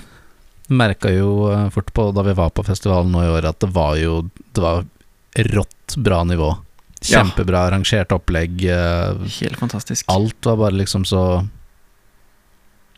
Merka 0.70 1.10
jo 1.13 1.30
fort 1.72 1.94
på 1.96 2.10
da 2.13 2.22
vi 2.27 2.34
var 2.36 2.50
på 2.51 2.66
festivalen 2.66 3.12
nå 3.13 3.22
i 3.24 3.30
år, 3.32 3.46
at 3.54 3.60
det 3.63 3.70
var 3.74 3.96
jo 4.01 4.24
Det 4.54 4.62
var 4.63 4.86
rått 5.38 5.96
bra 6.01 6.24
nivå. 6.25 6.50
Ja. 7.06 7.22
Kjempebra 7.22 7.68
arrangert 7.70 8.10
opplegg. 8.12 8.66
Helt 8.66 9.60
fantastisk. 9.62 10.04
Alt 10.10 10.44
var 10.50 10.58
bare 10.58 10.74
liksom 10.82 11.06
så 11.06 11.22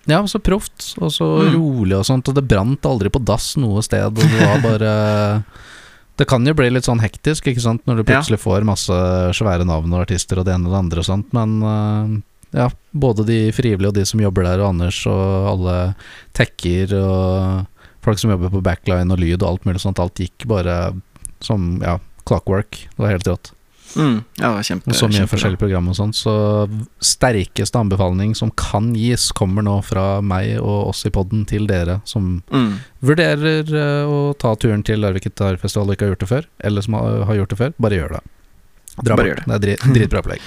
Ja, 0.10 0.24
så 0.26 0.40
proft 0.42 0.96
og 0.98 1.12
så 1.14 1.28
Mm. 1.44 1.54
rolig 1.54 1.98
og 2.00 2.06
sånt, 2.08 2.28
og 2.30 2.34
det 2.36 2.48
brant 2.48 2.82
aldri 2.88 3.10
på 3.12 3.20
dass 3.24 3.56
noe 3.58 3.82
sted, 3.84 4.02
og 4.08 4.16
det 4.16 4.40
var 4.40 4.62
bare 4.64 5.44
Det 6.20 6.28
kan 6.28 6.44
jo 6.44 6.52
bli 6.58 6.68
litt 6.74 6.84
sånn 6.88 7.00
hektisk, 7.00 7.48
ikke 7.48 7.64
sant, 7.64 7.86
når 7.88 8.02
du 8.02 8.04
Ja. 8.04 8.20
plutselig 8.20 8.42
får 8.44 8.66
masse 8.68 8.92
svære 9.38 9.64
navn 9.66 9.94
og 9.96 10.04
artister 10.04 10.40
og 10.42 10.46
det 10.46 10.54
ene 10.58 10.68
og 10.68 10.74
det 10.76 10.82
andre 10.84 11.00
og 11.00 11.08
sånt, 11.08 11.30
men 11.34 11.54
eh, 11.64 12.60
ja, 12.60 12.70
både 12.94 13.26
de 13.26 13.38
frivillige 13.56 13.88
og 13.94 13.96
de 13.96 14.04
som 14.10 14.20
jobber 14.20 14.44
der, 14.44 14.60
og 14.60 14.74
Anders 14.74 15.00
og 15.08 15.48
alle 15.54 15.96
tekker 16.36 16.92
og 17.00 17.68
folk 18.04 18.20
som 18.20 18.32
jobber 18.34 18.52
på 18.52 18.64
backline 18.66 19.12
og 19.14 19.20
lyd 19.22 19.40
og 19.44 19.48
alt 19.54 19.66
mulig 19.70 19.80
sånt, 19.84 20.00
alt 20.02 20.16
gikk 20.20 20.48
bare 20.50 20.94
som 21.40 21.80
ja, 21.82 22.00
clockwork. 22.28 22.72
Det 22.90 23.00
var 23.00 23.14
helt 23.16 23.28
rått. 23.32 23.52
Mm. 23.98 24.20
Ja, 24.38 24.52
kjempe, 24.62 24.92
Og 24.92 24.96
så 25.00 25.08
mye 25.10 25.26
forskjellige 25.28 25.58
program 25.64 25.88
og 25.90 25.96
sånt. 25.98 26.16
Så 26.20 26.34
sterkeste 27.02 27.80
anbefaling 27.80 28.36
som 28.38 28.52
kan 28.52 28.92
gis, 28.98 29.32
kommer 29.36 29.66
nå 29.66 29.80
fra 29.84 30.20
meg 30.22 30.60
og 30.62 30.92
oss 30.92 31.06
i 31.10 31.12
podden 31.16 31.46
til 31.50 31.66
dere 31.70 32.00
som 32.06 32.44
Mm. 32.52 32.80
vurderer 33.02 33.66
eh, 33.74 34.06
å 34.06 34.34
ta 34.38 34.54
turen 34.56 34.84
til 34.86 35.00
Larvik 35.02 35.24
gitarfestival 35.30 35.90
og 35.90 35.96
ikke 35.98 36.06
har 36.06 36.14
gjort 36.16 36.20
det 36.26 36.30
før, 36.30 36.46
eller 36.62 36.82
som 36.86 36.94
har, 37.00 37.36
gjort 37.36 37.50
det 37.50 37.58
før. 37.58 37.74
Bare 37.80 37.98
gjør 37.98 38.10
det. 38.18 38.22
Dra 39.04 39.16
Bare 39.16 39.28
gjør 39.32 39.36
det. 39.42 39.46
Det 39.48 39.56
er 39.56 39.66
drit, 39.66 39.88
dritbra 39.98 40.20
opplegg. 40.24 40.40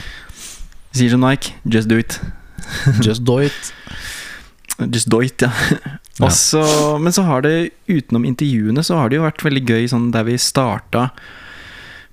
Sier 0.93 1.11
som 1.11 1.21
Nike, 1.25 1.55
just 1.65 1.89
do 1.89 1.97
it. 1.99 2.21
Just 3.03 3.25
do 3.25 3.39
it. 3.43 3.73
Just 4.93 5.09
do 5.11 5.19
it, 5.21 5.43
ja. 5.43 5.51
Ja. 6.21 6.29
Men 6.99 7.13
så 7.13 7.23
har 7.27 7.43
det, 7.43 7.71
utenom 7.89 8.25
intervjuene, 8.29 8.85
så 8.87 8.97
har 9.01 9.09
det 9.11 9.17
jo 9.19 9.25
vært 9.25 9.43
veldig 9.43 9.63
gøy 9.67 9.89
sånn 9.91 10.11
der 10.15 10.23
vi 10.29 10.37
starta 10.39 11.09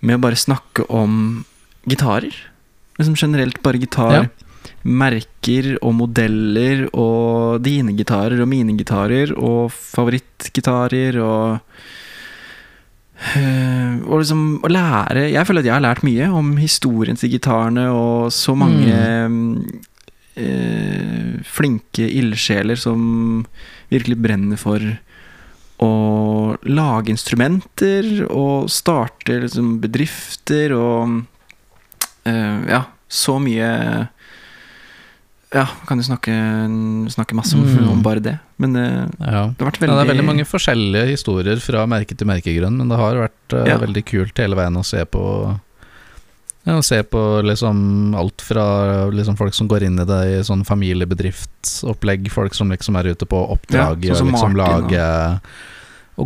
med 0.06 0.18
å 0.18 0.24
bare 0.24 0.40
snakke 0.40 0.86
om 0.90 1.44
gitarer. 1.90 2.36
Liksom 3.00 3.18
generelt 3.20 3.62
bare 3.64 3.82
gitar. 3.82 4.16
Ja. 4.16 4.28
Merker 4.84 5.74
og 5.84 5.94
modeller 5.98 6.86
og 6.96 7.60
dine 7.64 7.94
gitarer 7.98 8.40
og 8.40 8.48
mine 8.52 8.76
gitarer 8.80 9.34
og 9.36 9.74
favorittgitarer 9.76 11.20
og 11.20 11.60
øh, 13.36 13.94
og 14.06 14.22
liksom 14.22 14.44
å 14.64 14.72
lære 14.72 15.26
Jeg 15.34 15.48
føler 15.48 15.64
at 15.64 15.68
jeg 15.68 15.76
har 15.76 15.84
lært 15.84 16.06
mye 16.08 16.30
om 16.32 16.54
historien 16.62 17.20
til 17.20 17.34
gitarene 17.34 17.90
og 17.92 18.32
så 18.36 18.56
mange 18.56 18.96
eh, 20.40 21.44
flinke 21.44 22.08
ildsjeler 22.08 22.80
som 22.80 23.46
virkelig 23.92 24.20
brenner 24.24 24.60
for 24.60 24.80
å 25.84 25.92
lage 26.68 27.10
instrumenter 27.14 28.26
og 28.30 28.70
starte 28.70 29.40
liksom 29.46 29.78
bedrifter 29.82 30.74
og 30.76 31.22
uh, 32.28 32.60
Ja, 32.70 32.84
så 33.10 33.38
mye 33.42 34.10
Ja, 35.52 35.64
kan 35.88 35.98
du 35.98 36.04
snakke, 36.06 36.30
snakke 37.10 37.34
masse 37.34 37.56
om, 37.58 37.64
Mm. 37.66 37.88
om 37.90 38.04
bare 38.06 38.20
det. 38.22 38.36
Men 38.60 38.76
eh, 38.76 39.08
Ja. 39.20 39.48
det 39.50 39.58
har 39.64 39.72
vært 39.72 39.80
Ja, 39.82 39.88
veldig 39.88 39.96
det 39.98 40.04
er 40.06 40.14
veldig 40.14 40.26
mange 40.28 40.46
forskjellige 40.46 41.08
historier 41.10 41.58
fra 41.60 41.88
merke 41.88 42.16
til 42.16 42.28
merkegrunn, 42.28 42.78
men 42.78 42.88
det 42.88 42.98
har 43.00 43.16
vært 43.16 43.54
uh, 43.58 43.66
Ja. 43.66 43.78
veldig 43.80 44.06
kult 44.06 44.38
hele 44.38 44.56
veien 44.56 44.78
å 44.78 44.86
se 44.86 45.04
på 45.06 45.60
ja, 46.68 46.74
å 46.78 46.84
se 46.84 47.02
på 47.02 47.42
liksom 47.42 48.14
alt 48.16 48.42
fra 48.42 49.10
liksom 49.10 49.38
folk 49.40 49.56
som 49.56 49.68
går 49.68 49.84
inn 49.88 49.98
i 49.98 50.06
det 50.06 50.20
i 50.38 50.44
sånn 50.44 50.64
familiebedriftsopplegg, 50.68 52.30
folk 52.30 52.54
som 52.54 52.70
liksom 52.70 52.96
er 53.00 53.10
ute 53.16 53.26
på 53.26 53.40
oppdrag 53.56 54.04
Ja, 54.06 54.14
sånn 54.14 54.28
og 54.28 54.34
liksom 54.36 54.54
Martin, 54.54 54.58
lage 54.60 55.02
og 55.02 55.40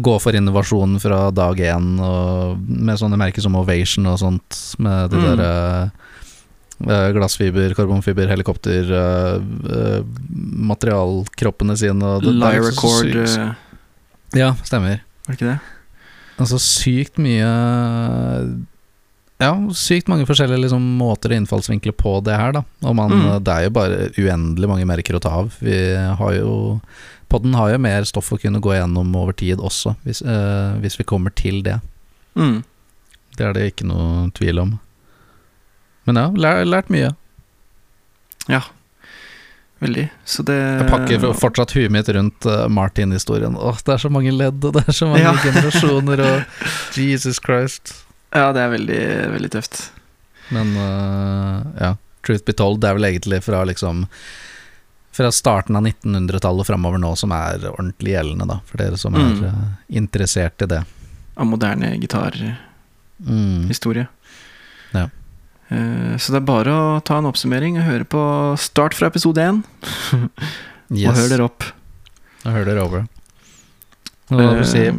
gå 0.02 0.20
for 0.22 0.34
innovasjon 0.34 1.00
fra 1.02 1.30
dag 1.32 1.58
én, 1.60 2.00
og 2.00 2.58
med 2.68 2.98
sånne 2.98 3.18
merker 3.20 3.42
som 3.42 3.56
Ovation 3.56 4.06
og 4.08 4.18
sånt, 4.20 4.76
med 4.80 5.10
de 5.12 5.18
Mm. 5.18 5.26
derre 5.38 5.52
eh, 5.84 5.90
eh, 6.90 7.12
glassfiber, 7.14 7.74
karbonfiber, 7.76 8.28
helikopter, 8.28 8.84
uh, 8.92 9.38
uh, 9.70 10.04
materialkroppene 10.74 11.78
sine 11.78 12.04
og 12.04 12.22
det- 12.24 12.34
det 12.34 12.44
er 12.44 12.62
Lyre 12.62 12.72
så 12.72 13.04
Record, 13.04 13.16
eh, 13.16 13.56
ja, 14.40 14.54
stemmer. 14.64 15.02
var 15.28 15.36
det 15.36 15.38
ikke 15.40 15.52
det? 15.54 15.60
Altså 16.40 16.58
sykt 16.60 17.18
mye 17.18 18.66
Ja, 19.40 19.52
sykt 19.76 20.08
mange 20.08 20.26
forskjellige 20.26 20.62
liksom, 20.62 20.82
måter 20.98 21.34
og 21.34 21.42
innfallsvinkler 21.42 21.92
på 21.98 22.24
det 22.24 22.36
her, 22.38 22.52
da. 22.54 22.62
Og 22.84 22.96
man, 22.96 23.12
Mm. 23.12 23.44
det 23.44 23.52
er 23.54 23.64
jo 23.64 23.70
bare 23.72 24.10
uendelig 24.18 24.68
mange 24.70 24.86
merker 24.86 25.16
å 25.16 25.20
ta 25.22 25.30
av. 25.30 25.52
Vi 25.60 25.96
har 25.96 26.34
jo 26.34 26.80
Podden 27.32 27.54
har 27.58 27.72
jo 27.74 27.80
mer 27.82 28.04
stoff 28.10 28.32
å 28.34 28.38
kunne 28.42 28.60
gå 28.64 28.74
gjennom 28.76 29.16
over 29.16 29.34
tid 29.38 29.62
også, 29.64 29.96
hvis, 30.06 30.22
eh, 30.22 30.76
hvis 30.84 31.00
vi 31.00 31.04
kommer 31.10 31.34
til 31.36 31.62
det. 31.66 31.80
Mm. 32.36 32.64
Det 33.38 33.46
er 33.48 33.54
det 33.58 33.68
ikke 33.72 33.88
noe 33.90 34.30
tvil 34.38 34.60
om. 34.62 34.80
Men 36.06 36.20
ja, 36.20 36.28
lært, 36.36 36.68
lært 36.68 36.90
mye. 36.94 37.14
Ja. 38.52 38.62
Veldig. 39.84 40.06
Så 40.26 40.44
det 40.48 40.56
Jeg 40.56 40.88
pakker 40.92 41.34
fortsatt 41.36 41.74
huet 41.76 41.92
mitt 41.92 42.08
rundt 42.16 42.46
eh, 42.48 42.68
Martin-historien. 42.72 43.58
Åh, 43.60 43.80
det 43.84 43.96
er 43.98 44.04
så 44.06 44.12
mange 44.14 44.32
ledd, 44.32 44.64
og 44.64 44.78
det 44.78 44.86
er 44.88 44.96
så 44.96 45.10
mange 45.12 45.26
Ja. 45.26 45.34
generasjoner, 45.44 46.22
og 46.24 46.64
Jesus 47.00 47.40
Christ. 47.44 47.96
Ja, 48.34 48.52
det 48.56 48.62
er 48.64 48.72
veldig, 48.78 49.02
veldig 49.36 49.52
tøft. 49.58 49.82
Men 50.54 50.72
øh, 50.78 51.60
ja, 51.82 51.92
truth 52.26 52.46
be 52.48 52.54
told, 52.56 52.80
det 52.82 52.90
er 52.92 52.98
vel 53.00 53.10
egentlig 53.12 53.42
fra 53.44 53.64
liksom 53.68 54.06
Fra 55.14 55.30
starten 55.32 55.76
av 55.78 55.84
1900-tallet 55.86 56.64
og 56.64 56.68
framover 56.72 56.98
nå 57.02 57.12
som 57.20 57.32
er 57.36 57.68
ordentlig 57.70 58.16
gjeldende, 58.16 58.48
da, 58.50 58.56
for 58.66 58.82
dere 58.82 58.98
som 58.98 59.14
er 59.16 59.20
Mm. 59.28 59.44
øh, 59.46 59.68
interessert 60.02 60.62
i 60.66 60.70
det. 60.72 60.80
Av 61.38 61.46
moderne 61.46 61.92
gitarhistorie. 62.02 64.08
Mm. 64.08 64.94
Ja. 64.94 65.08
Eh, 65.70 66.18
Så 66.18 66.32
det 66.34 66.42
er 66.42 66.46
bare 66.46 66.72
å 66.74 67.04
ta 67.04 67.18
en 67.18 67.26
oppsummering 67.30 67.78
og 67.78 67.84
høre 67.86 68.06
på 68.06 68.58
start 68.60 68.94
fra 68.94 69.08
episode 69.08 69.38
én. 69.42 69.64
Yes. 70.92 71.10
Og 71.10 71.16
hør 71.16 71.30
dere 71.30 71.44
opp. 71.48 71.64
Og 72.46 72.52
hør 72.52 72.66
dere 72.66 72.84
over. 72.84 73.08
Hva 74.30 74.50
vil 74.50 74.64
du 74.64 74.66
si? 74.66 74.90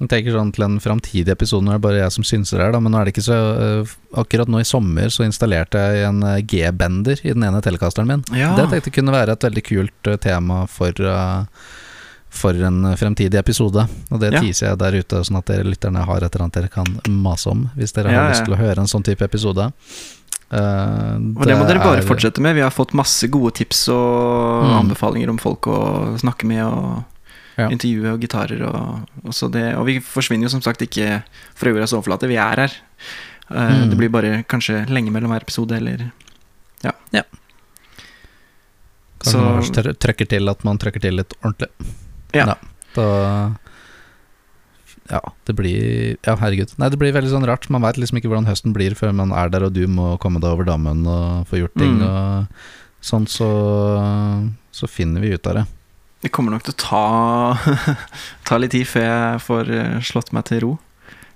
Eh, 0.00 0.06
Jeg 0.06 0.08
tenker 0.08 0.32
sånn 0.32 0.52
til 0.52 0.64
en 0.64 0.78
framtidig 0.80 1.28
episode, 1.28 1.62
nå 1.64 1.72
er 1.74 1.78
det 1.78 1.82
bare 1.84 1.98
jeg 2.00 2.12
som 2.12 2.24
synser 2.24 2.58
her, 2.64 2.72
da, 2.72 2.80
men 2.80 2.90
nå 2.92 2.98
er 3.00 3.04
det 3.04 3.12
ikke 3.14 3.26
så 3.26 3.36
uh, 3.84 3.90
Akkurat 4.16 4.48
nå 4.48 4.60
i 4.60 4.64
sommer 4.64 5.10
så 5.12 5.22
installerte 5.26 5.78
jeg 5.78 6.08
en 6.08 6.22
øh, 6.24 6.40
G-bender 6.42 7.20
i 7.22 7.32
den 7.34 7.44
ene 7.44 7.60
telekasteren 7.62 8.08
min. 8.08 8.24
Ja. 8.34 8.54
Det 8.56 8.70
tenkte 8.70 8.88
jeg 8.90 8.96
kunne 8.96 9.12
være 9.12 9.32
et 9.36 9.44
veldig 9.44 9.62
kult 9.68 10.08
øh, 10.10 10.16
tema 10.18 10.64
for, 10.66 10.90
uh, 11.04 11.44
for 12.30 12.54
en 12.54 12.80
fremtidig 12.96 13.38
episode. 13.38 13.84
Og 14.10 14.18
det 14.20 14.32
Ja. 14.32 14.40
teaser 14.40 14.70
jeg 14.72 14.78
der 14.78 14.96
ute, 14.98 15.20
sånn 15.26 15.38
at 15.38 15.46
dere 15.46 15.64
lytterne 15.68 16.02
har 16.04 16.16
et 16.24 16.34
eller 16.34 16.44
annet 16.48 16.54
dere 16.58 16.68
kan 16.72 16.86
mase 17.08 17.46
om, 17.52 17.68
hvis 17.76 17.92
dere 17.92 18.10
Ja, 18.10 18.22
har 18.24 18.30
lyst 18.32 18.44
til 18.48 18.54
å 18.54 18.58
høre 18.58 18.78
en 18.80 18.86
sånn 18.90 19.04
type 19.04 19.22
episode. 19.22 19.70
Uh, 20.50 21.14
Og 21.38 21.46
det 21.46 21.54
må 21.54 21.66
dere 21.68 21.78
bare 21.78 21.98
er- 22.02 22.08
fortsette 22.08 22.40
med. 22.42 22.56
Vi 22.56 22.62
har 22.64 22.70
fått 22.74 22.92
masse 22.98 23.28
gode 23.30 23.52
tips 23.54 23.88
og 23.88 24.64
Mm. 24.64 24.80
anbefalinger 24.90 25.28
om 25.30 25.38
folk 25.38 25.60
å 25.70 26.18
snakke 26.18 26.44
med 26.46 26.64
og 26.64 27.04
Ja. 27.60 27.68
intervjue 27.72 28.12
og 28.14 28.22
gitarer 28.24 28.62
og, 28.68 29.08
og 29.24 29.34
så 29.36 29.50
det. 29.52 29.66
Og 29.76 29.84
vi 29.86 29.98
forsvinner 30.00 30.48
jo 30.48 30.54
som 30.56 30.62
sagt 30.64 30.82
ikke 30.86 31.22
fra 31.54 31.70
jordas 31.72 31.92
overflate. 31.96 32.28
Vi 32.30 32.40
er 32.40 32.64
her. 32.66 32.78
Uh, 33.50 33.56
Mm. 33.80 33.88
Det 33.90 33.96
blir 33.98 34.10
bare 34.14 34.44
kanskje 34.46 34.84
lenge 34.88 35.10
mellom 35.10 35.32
hver 35.32 35.42
episode, 35.42 35.74
eller 35.76 36.10
Ja. 36.84 36.92
Ja. 37.12 37.22
Kanskje 39.20 39.40
man 39.84 39.96
trykker 40.00 40.28
til 40.30 40.48
at 40.48 40.62
man 40.64 40.78
trykker 40.80 41.02
til 41.02 41.18
litt 41.20 41.34
ordentlig. 41.42 41.68
Ja. 42.32 42.54
Da 42.94 43.56
Ja, 45.10 45.20
det 45.44 45.56
blir 45.58 46.16
Ja, 46.24 46.36
herregud. 46.38 46.76
Nei, 46.78 46.88
det 46.88 46.98
blir 47.00 47.12
veldig 47.12 47.32
sånn 47.32 47.46
rart. 47.48 47.68
Man 47.68 47.82
veit 47.82 47.98
liksom 47.98 48.20
ikke 48.20 48.30
hvordan 48.30 48.46
høsten 48.46 48.72
blir 48.72 48.94
før 48.94 49.12
man 49.18 49.32
er 49.34 49.50
der, 49.50 49.64
og 49.66 49.72
du 49.74 49.82
må 49.90 50.12
komme 50.22 50.38
deg 50.40 50.52
over 50.54 50.64
dammen 50.68 51.02
og 51.06 51.48
få 51.50 51.58
gjort 51.64 51.74
ting 51.76 51.98
Mm. 51.98 52.06
og 52.06 52.46
sånn, 53.02 53.26
så 53.26 53.50
Så 54.72 54.86
finner 54.88 55.20
vi 55.20 55.34
ut 55.34 55.46
av 55.48 55.54
det. 55.54 55.66
Det 56.20 56.28
kommer 56.34 56.52
nok 56.52 56.66
til 56.66 56.74
å 56.74 56.80
ta, 56.80 57.04
ta 58.48 58.58
litt 58.60 58.74
tid 58.76 58.86
før 58.88 59.06
jeg 59.06 59.40
får 59.46 59.70
eh, 59.78 59.96
slått 60.04 60.32
meg 60.36 60.44
til 60.50 60.60
ro. 60.66 60.72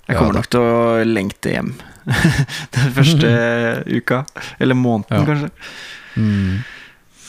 Jeg 0.05 0.19
kommer 0.19 0.35
ja, 0.35 0.39
nok 0.43 0.49
til 0.53 0.61
å 0.61 1.03
lengte 1.09 1.49
hjem 1.55 1.71
den 2.75 2.91
første 2.93 3.31
uka. 3.97 4.23
Eller 4.61 4.77
måneden, 4.77 5.17
Ja. 5.17 5.25
kanskje. 5.25 5.49
Mm. 6.15 6.59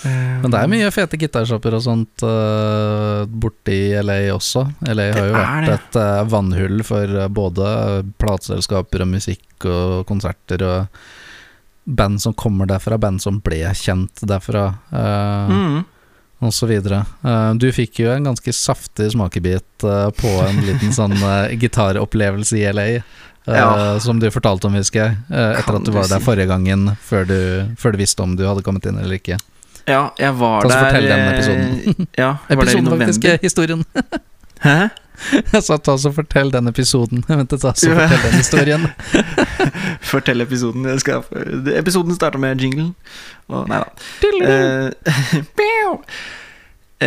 Eh, 0.04 0.34
Men 0.42 0.52
det 0.52 0.60
er 0.60 0.68
mye 0.70 0.90
fete 0.92 1.16
gitarshopper 1.18 1.74
og 1.78 1.82
sånt 1.86 2.22
uh, 2.28 3.24
borti 3.26 3.78
LA 4.04 4.18
også. 4.34 4.66
LA 4.92 5.06
har 5.16 5.30
jo 5.30 5.34
vært 5.38 5.66
det. 5.70 5.78
et 5.80 5.98
uh, 6.02 6.20
vannhull 6.30 6.84
for 6.86 7.16
eh, 7.24 7.30
både 7.32 7.70
plateselskaper 8.20 9.06
og 9.06 9.14
musikk 9.16 9.66
og 9.72 10.04
konserter 10.06 10.62
og 10.68 11.00
band 11.86 12.20
som 12.20 12.34
kommer 12.36 12.68
derfra, 12.68 12.98
band 13.00 13.22
som 13.22 13.40
ble 13.40 13.62
kjent 13.78 14.20
derfra, 14.28 14.68
uh, 14.92 15.50
mm. 15.56 15.76
Og 16.38 16.54
så 16.54 16.66
videre. 16.68 17.04
Eh, 17.24 17.52
du 17.54 17.70
fikk 17.72 18.00
jo 18.02 18.10
en 18.12 18.28
ganske 18.28 18.52
saftig 18.52 19.10
smakebit 19.14 19.84
eh, 19.84 20.08
på 20.16 20.32
en 20.44 20.60
liten 20.66 20.92
sånn 20.92 21.16
eh, 21.30 21.56
gitaropplevelse 21.60 22.60
i 22.60 22.66
LA. 22.72 22.88
Ja. 23.46 24.00
Som 24.02 24.18
du 24.18 24.26
fortalte 24.34 24.66
om, 24.66 24.74
husker 24.74 25.04
jeg, 25.04 25.18
etter 25.30 25.76
at 25.78 25.84
du 25.86 25.92
var 25.94 26.08
der 26.10 26.18
forrige 26.24 26.48
gangen, 26.50 26.88
før 26.98 27.28
du, 27.28 27.36
før 27.78 27.94
du 27.94 28.00
visste 28.00 28.24
om 28.24 28.32
du 28.34 28.42
hadde 28.42 28.64
kommet 28.66 28.88
inn 28.90 28.98
eller 28.98 29.20
ikke. 29.20 29.36
Ja, 29.86 30.08
jeg 30.18 30.34
var 30.34 30.66
der 30.66 30.74
fortell 30.74 31.06
den 31.06 31.22
episoden. 31.28 32.08
Ja, 32.18 32.32
jeg 32.48 32.58
var 32.58 32.66
der 32.66 32.72
i 32.74 32.80
Episoden 32.80 32.90
faktisk 32.90 33.28
historien. 33.44 33.84
Hæ? 34.66 34.74
Jeg 35.52 35.62
sa 35.64 35.78
ta 35.80 35.94
og 35.96 36.14
fortell 36.16 36.52
den 36.54 36.70
episoden. 36.70 37.24
Jeg 37.28 37.40
mente 37.40 37.58
ta 37.60 37.72
så 37.76 37.90
og 37.92 37.98
fortell 38.00 38.24
den 38.26 38.36
historien. 38.40 38.86
Fortell 40.12 40.44
episoden. 40.44 40.86
Jeg 40.90 41.02
skal, 41.02 41.24
episoden 41.74 42.16
starter 42.16 42.42
med 42.42 42.62
jinglen. 42.62 42.92
Og, 43.48 43.66
nei 43.70 43.80
da. 43.82 43.88
Eh, 44.26 44.88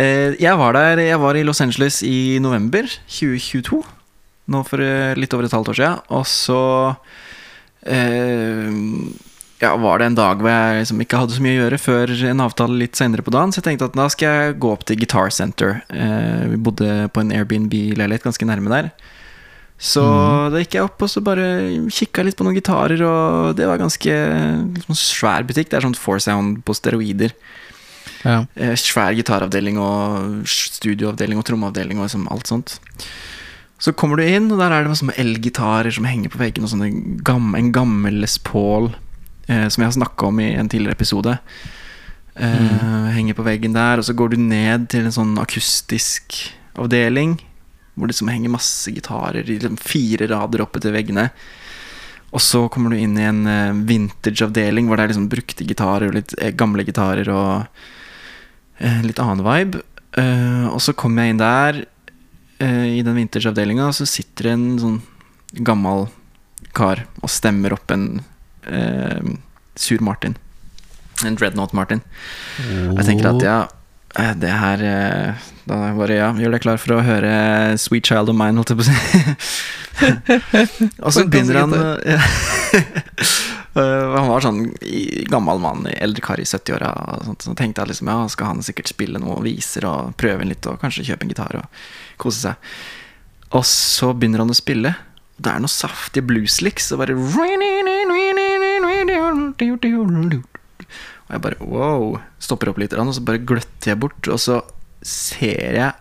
eh, 0.00 0.36
jeg 0.40 0.58
var 0.58 0.76
der 0.76 1.02
Jeg 1.04 1.20
var 1.20 1.36
i 1.36 1.44
Los 1.46 1.60
Angeles 1.60 2.02
i 2.06 2.38
november 2.42 2.88
2022. 3.06 3.82
Nå 4.50 4.62
for 4.66 4.82
eh, 4.82 5.16
litt 5.18 5.34
over 5.36 5.46
et 5.46 5.56
halvt 5.56 5.72
år 5.72 5.80
siden. 5.80 6.04
Og 6.16 6.26
så 6.28 6.62
eh, 7.86 8.70
ja, 9.60 9.76
var 9.76 10.00
det 10.00 10.06
en 10.08 10.16
dag 10.16 10.40
hvor 10.40 10.48
jeg 10.48 10.80
liksom 10.80 11.00
ikke 11.04 11.18
hadde 11.20 11.36
så 11.36 11.42
mye 11.44 11.58
å 11.58 11.62
gjøre 11.64 11.78
før 11.82 12.12
en 12.30 12.42
avtale 12.46 12.78
litt 12.80 12.96
senere 12.96 13.24
på 13.24 13.32
dagen. 13.34 13.52
Så 13.52 13.60
jeg 13.60 13.66
tenkte 13.68 13.90
at 13.90 13.96
da 13.98 14.06
skal 14.12 14.36
jeg 14.36 14.58
gå 14.62 14.70
opp 14.72 14.86
til 14.88 14.96
Guitar 15.02 15.32
Center. 15.36 15.82
Eh, 15.92 16.46
vi 16.54 16.60
bodde 16.64 17.10
på 17.12 17.20
en 17.20 17.32
Airbnb-leilighet 17.36 18.24
ganske 18.24 18.48
nærme 18.48 18.72
der. 18.72 18.88
Så 19.80 20.04
mm. 20.04 20.52
da 20.54 20.62
gikk 20.62 20.76
jeg 20.78 20.86
opp 20.88 21.04
og 21.04 21.10
så 21.12 21.22
bare 21.24 21.44
kikka 21.92 22.24
litt 22.24 22.36
på 22.36 22.44
noen 22.44 22.56
gitarer, 22.56 23.00
og 23.04 23.56
det 23.56 23.68
var 23.68 23.80
ganske 23.80 24.16
liksom, 24.78 24.96
svær 24.96 25.44
butikk. 25.48 25.68
Det 25.68 25.80
er 25.80 25.86
sånn 25.88 25.98
Four 25.98 26.24
Sound 26.24 26.62
på 26.64 26.76
steroider. 26.76 27.36
Ja. 28.24 28.42
Eh, 28.56 28.72
svær 28.80 29.12
gitaravdeling 29.16 29.76
og 29.80 30.48
studioavdeling 30.48 31.40
og 31.40 31.48
trommeavdeling 31.48 32.00
og 32.00 32.08
liksom 32.08 32.24
alt 32.32 32.48
sånt. 32.48 32.78
Så 33.80 33.92
kommer 33.96 34.20
du 34.20 34.24
inn, 34.24 34.48
og 34.52 34.60
der 34.60 34.72
er 34.72 34.88
det 34.88 34.96
sånne 35.00 35.20
elgitarer 35.20 35.92
som 35.92 36.08
henger 36.08 36.32
på 36.32 36.40
veggen, 36.40 36.64
og 36.64 36.72
sånne 36.72 36.90
en 37.60 37.72
gammel 37.76 38.20
Les 38.24 38.40
Paul 38.44 38.92
eh, 39.50 39.66
som 39.68 39.82
jeg 39.82 39.90
har 39.90 39.98
snakka 39.98 40.30
om 40.30 40.40
i 40.42 40.52
en 40.54 40.70
tidligere 40.70 40.96
episode. 40.96 41.36
Eh, 42.38 43.10
Henger 43.16 43.36
på 43.36 43.46
veggen 43.46 43.74
der, 43.76 44.00
og 44.00 44.06
så 44.06 44.14
går 44.16 44.34
du 44.34 44.40
ned 44.40 44.88
til 44.92 45.08
en 45.08 45.16
sånn 45.16 45.34
akustisk 45.42 46.38
avdeling, 46.78 47.36
hvor 47.94 48.06
det 48.06 48.14
liksom 48.14 48.30
henger 48.32 48.54
masse 48.54 48.92
gitarer 48.94 49.42
i 49.42 49.58
liksom 49.58 49.76
fire 49.80 50.30
rader 50.30 50.62
oppe 50.64 50.80
til 50.80 50.94
veggene. 50.94 51.28
Og 52.30 52.42
så 52.42 52.64
kommer 52.70 52.94
du 52.94 53.00
inn 53.00 53.18
i 53.18 53.26
en 53.26 53.42
uh, 53.48 53.78
vintage-avdeling 53.88 54.86
hvor 54.86 54.96
det 54.96 55.04
er 55.04 55.12
liksom 55.12 55.30
brukte 55.32 55.66
gitarer 55.66 56.12
og 56.12 56.14
litt 56.20 56.34
eh, 56.38 56.54
gamle 56.54 56.84
gitarer 56.86 57.26
og 57.34 57.66
uh, 57.66 59.00
litt 59.02 59.18
annen 59.18 59.42
vibe. 59.42 59.82
Uh, 60.14 60.70
og 60.70 60.78
så 60.82 60.94
kommer 60.94 61.26
jeg 61.26 61.34
inn 61.34 61.42
der, 61.42 61.82
eh, 62.62 62.86
i 62.98 63.02
den 63.06 63.18
vintage-avdelinga, 63.18 63.90
og 63.90 63.98
så 63.98 64.06
sitter 64.08 64.48
det 64.48 64.54
en 64.56 64.68
sånn 64.82 65.00
gammel 65.66 66.06
kar 66.76 67.04
og 67.18 67.32
stemmer 67.32 67.74
opp 67.74 67.90
en 67.90 68.22
eh, 68.70 69.34
sur 69.76 70.00
Martin. 70.04 70.36
En 71.26 71.36
Dreadnought 71.36 71.74
Martin. 71.76 72.00
Oh. 72.60 72.96
Jeg 72.96 73.06
tenker 73.10 73.30
at 73.34 73.44
ja, 73.44 73.58
eh, 74.16 74.32
det 74.40 74.52
her 74.56 74.84
eh, 74.84 75.46
Da 75.68 75.78
bare 75.98 76.16
ja, 76.16 76.30
gjør 76.34 76.56
deg 76.56 76.64
klar 76.64 76.80
for 76.80 76.96
å 76.96 77.04
høre 77.04 77.32
Sweet 77.78 78.08
Child 78.10 78.32
of 78.32 78.38
Mine, 78.38 78.56
holdt 78.58 78.72
jeg 78.72 78.80
på 78.80 78.86
å 78.86 78.88
si. 78.88 78.96
og 81.04 81.12
så 81.14 81.26
begynner 81.28 81.60
han 81.60 81.74
ja. 82.14 82.20
Eh, 83.76 84.06
Han 84.16 84.30
var 84.30 84.42
sånn 84.42 84.64
gammel 85.30 85.60
mann, 85.62 85.84
eldre 85.92 86.24
kar 86.24 86.40
i 86.42 86.48
70-åra. 86.48 86.90
Så 87.38 87.54
tenkte 87.58 87.84
jeg 87.84 87.92
liksom 87.92 88.10
ja, 88.10 88.16
skal 88.32 88.54
han 88.54 88.64
sikkert 88.66 88.90
spille 88.90 89.20
noe 89.22 89.38
viser 89.44 89.86
og 89.88 90.16
prøve 90.20 90.48
litt 90.48 90.66
og 90.70 90.80
kanskje 90.82 91.06
kjøpe 91.12 91.28
en 91.28 91.34
gitar 91.34 91.60
og 91.60 91.84
kose 92.20 92.48
seg. 92.48 92.72
Og 93.54 93.64
så 93.66 94.12
begynner 94.14 94.44
han 94.44 94.52
å 94.52 94.58
spille. 94.58 94.94
Det 95.40 95.52
er 95.52 95.62
noe 95.62 95.72
saftige 95.72 96.26
blueslicks. 96.26 96.90
Og 96.94 97.00
bare 97.02 97.16
Og 100.28 101.34
jeg 101.34 101.42
bare 101.46 101.58
wow. 101.62 102.18
Stopper 102.42 102.72
opp 102.72 102.80
litt, 102.82 102.94
og 102.96 103.14
så 103.14 103.24
bare 103.24 103.42
gløtter 103.46 103.92
jeg 103.92 104.00
bort, 104.02 104.30
og 104.30 104.40
så 104.42 104.60
ser 105.06 105.76
jeg 105.78 105.92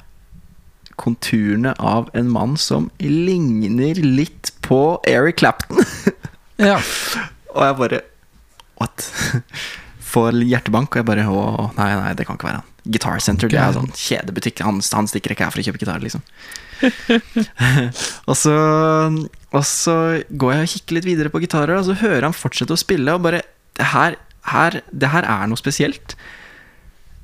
konturene 1.00 1.72
av 1.80 2.10
en 2.18 2.28
mann 2.32 2.58
som 2.60 2.90
ligner 3.00 4.00
litt 4.04 4.52
på 4.66 5.00
Eric 5.08 5.44
Clapton. 5.44 5.84
Ja. 6.60 6.76
og 7.56 7.62
jeg 7.64 7.76
bare 7.80 7.98
What? 8.82 9.06
Får 10.10 10.42
hjertebank, 10.44 10.92
og 10.92 11.00
jeg 11.00 11.06
bare 11.08 11.24
Å, 11.32 11.70
nei, 11.78 11.88
nei, 11.96 12.10
det 12.20 12.26
kan 12.28 12.36
ikke 12.36 12.50
være 12.50 12.60
han. 12.60 12.74
Guitar 12.84 13.22
Center, 13.24 13.48
det 13.48 13.62
er 13.62 13.78
sånn 13.78 13.88
kjedebutikk. 13.96 14.60
Han, 14.68 14.82
han 14.84 15.08
stikker 15.08 15.32
ikke 15.32 15.48
her 15.48 15.54
for 15.54 15.62
å 15.62 15.66
kjøpe 15.70 15.80
gitar, 15.80 16.04
liksom. 16.04 16.24
og, 18.28 18.36
så, 18.40 18.56
og 19.54 19.64
så 19.68 19.96
går 20.32 20.54
jeg 20.58 20.66
og 20.68 20.74
kikker 20.74 20.98
litt 20.98 21.08
videre 21.08 21.32
på 21.32 21.42
gitarer, 21.46 21.78
og 21.78 21.88
så 21.88 21.96
hører 22.02 22.28
han 22.28 22.36
fortsette 22.36 22.76
å 22.76 22.82
spille, 22.84 23.16
og 23.16 23.24
bare 23.28 23.44
her, 23.80 24.16
her, 24.52 24.82
det 24.92 25.10
her 25.14 25.26
er 25.28 25.48
noe 25.50 25.60
spesielt. 25.60 26.16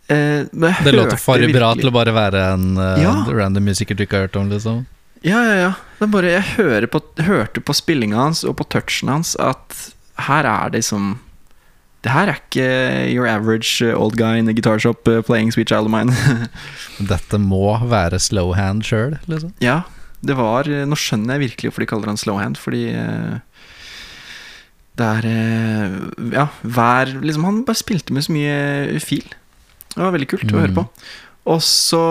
Eh, 0.08 0.46
Det 0.54 0.92
låter 0.94 1.18
for 1.18 1.42
bra 1.54 1.74
til 1.76 1.90
å 1.90 1.94
bare 1.96 2.14
være 2.14 2.42
en 2.54 2.78
uh, 2.78 2.96
Ja. 3.02 3.14
random 3.28 3.66
musiker 3.66 3.96
du 3.98 4.04
ikke 4.06 4.20
har 4.20 4.28
hørt 4.28 4.36
om, 4.38 4.50
liksom. 4.54 4.86
Ja, 5.26 5.40
ja, 5.42 5.56
ja. 5.58 5.72
Det 6.00 6.10
bare, 6.14 6.36
jeg 6.38 6.90
på, 6.92 7.02
hørte 7.26 7.62
på 7.64 7.74
spillinga 7.74 8.16
hans 8.20 8.44
og 8.46 8.58
på 8.60 8.68
touchen 8.70 9.10
hans 9.10 9.34
at 9.42 9.94
her 10.28 10.46
er 10.46 10.70
det 10.70 10.84
som 10.86 11.20
Det 12.06 12.12
her 12.14 12.30
er 12.30 12.38
ikke 12.38 12.68
your 13.10 13.26
average 13.26 13.82
uh, 13.82 13.98
old 13.98 14.14
guy 14.16 14.38
in 14.38 14.48
a 14.48 14.54
guitar 14.54 14.78
shop 14.78 15.08
uh, 15.08 15.24
playing 15.26 15.50
Sweet 15.52 15.70
Child 15.70 15.88
of 15.90 15.92
Mine. 15.92 16.14
Dette 17.12 17.40
må 17.42 17.80
være 17.90 18.20
slow 18.22 18.54
hand 18.54 18.84
sjøl, 18.86 19.18
liksom. 19.26 19.56
ja, 19.60 19.82
det 20.22 20.38
var 20.38 20.70
Nå 20.70 20.96
skjønner 20.96 21.34
jeg 21.40 21.50
virkelig 21.50 21.72
hvorfor 21.72 21.82
de 21.82 21.90
kaller 21.90 22.12
han 22.14 22.18
slowhand, 22.22 22.58
fordi 22.62 22.84
uh, 22.94 23.40
det 24.96 25.08
er 25.20 25.26
uh, 25.28 25.96
Ja, 26.32 26.48
hver 26.64 27.12
liksom, 27.20 27.48
Han 27.48 27.64
bare 27.68 27.80
spilte 27.80 28.16
med 28.16 28.26
så 28.26 28.36
mye 28.36 29.00
fil. 29.04 29.26
Det 29.92 30.02
var 30.02 30.16
veldig 30.16 30.30
kult 30.32 30.52
å 30.52 30.60
høre 30.60 30.76
på. 30.76 30.86
Og 31.46 31.62
så 31.62 32.02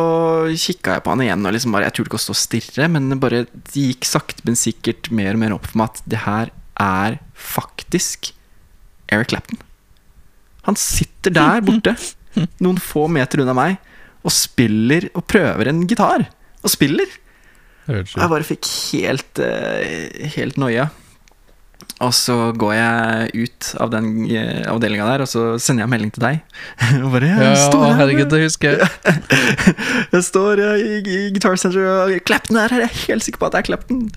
kikka 0.54 0.94
jeg 0.94 1.02
på 1.04 1.10
han 1.10 1.22
igjen, 1.24 1.42
og 1.42 1.54
liksom 1.56 1.74
bare, 1.74 1.88
jeg 1.88 1.96
turte 1.96 2.12
ikke 2.12 2.20
å 2.20 2.22
stå 2.22 2.34
og 2.36 2.38
stirre, 2.38 2.86
men 2.94 3.08
det 3.10 3.18
bare 3.22 3.40
det 3.50 3.86
gikk 3.88 4.06
sakte, 4.06 4.44
men 4.46 4.58
sikkert 4.58 5.10
mer 5.10 5.34
og 5.34 5.42
mer 5.42 5.56
opp 5.56 5.66
for 5.66 5.80
meg 5.80 5.90
at 5.90 6.04
det 6.12 6.20
her 6.22 6.52
er 6.80 7.18
faktisk 7.34 8.30
Eric 9.12 9.32
Clapton. 9.32 9.58
Han 10.68 10.78
sitter 10.78 11.34
der 11.34 11.64
borte, 11.66 11.96
noen 12.62 12.78
få 12.78 13.08
meter 13.10 13.42
unna 13.42 13.56
meg, 13.58 13.80
og 14.24 14.32
spiller 14.32 15.10
og 15.12 15.26
prøver 15.28 15.68
en 15.68 15.82
gitar. 15.90 16.28
Og 16.64 16.72
spiller. 16.72 17.10
Jeg 17.90 18.30
bare 18.30 18.46
fikk 18.46 18.70
helt, 18.94 19.42
eh, 19.44 20.30
helt 20.38 20.56
noia. 20.62 20.88
Og 22.02 22.10
så 22.16 22.34
går 22.58 22.72
jeg 22.74 23.44
ut 23.46 23.68
av 23.80 23.90
den 23.92 24.08
uh, 24.26 24.66
avdelinga 24.72 25.06
der, 25.12 25.24
og 25.24 25.30
så 25.30 25.44
sender 25.62 25.84
jeg 25.84 25.92
melding 25.92 26.12
til 26.14 26.24
deg. 26.24 26.40
og 27.04 27.08
bare, 27.14 27.30
Ja, 27.30 27.54
står 27.60 27.84
her, 27.86 27.98
herregud, 28.02 28.28
det 28.32 28.42
husker 28.44 28.76
jeg. 28.76 28.88
jeg 30.16 30.26
står 30.26 30.62
eh, 30.64 30.82
i, 30.82 31.00
i 31.00 31.18
Guitar 31.34 31.56
Center, 31.60 31.86
og 31.86 32.14
Clapton 32.26 32.58
er 32.60 32.74
her. 32.74 32.86
Jeg 32.86 32.92
er 32.92 33.04
helt 33.08 33.26
sikker 33.28 33.42
på 33.42 33.50
at 33.50 33.56
det 33.56 33.62
er 33.62 33.68
Clapton. 33.70 34.08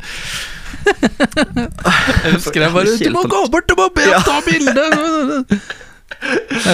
Jeg 0.87 2.33
husker 2.33 2.63
jeg 2.63 2.71
bare 2.73 2.91
Du 2.99 3.09
må 3.13 3.21
gå 3.27 3.39
bort, 3.51 3.67
du 3.69 3.75
må 3.79 3.87
be 3.95 4.03
han 4.07 4.23
ta 4.25 4.37
bilde! 4.43 4.83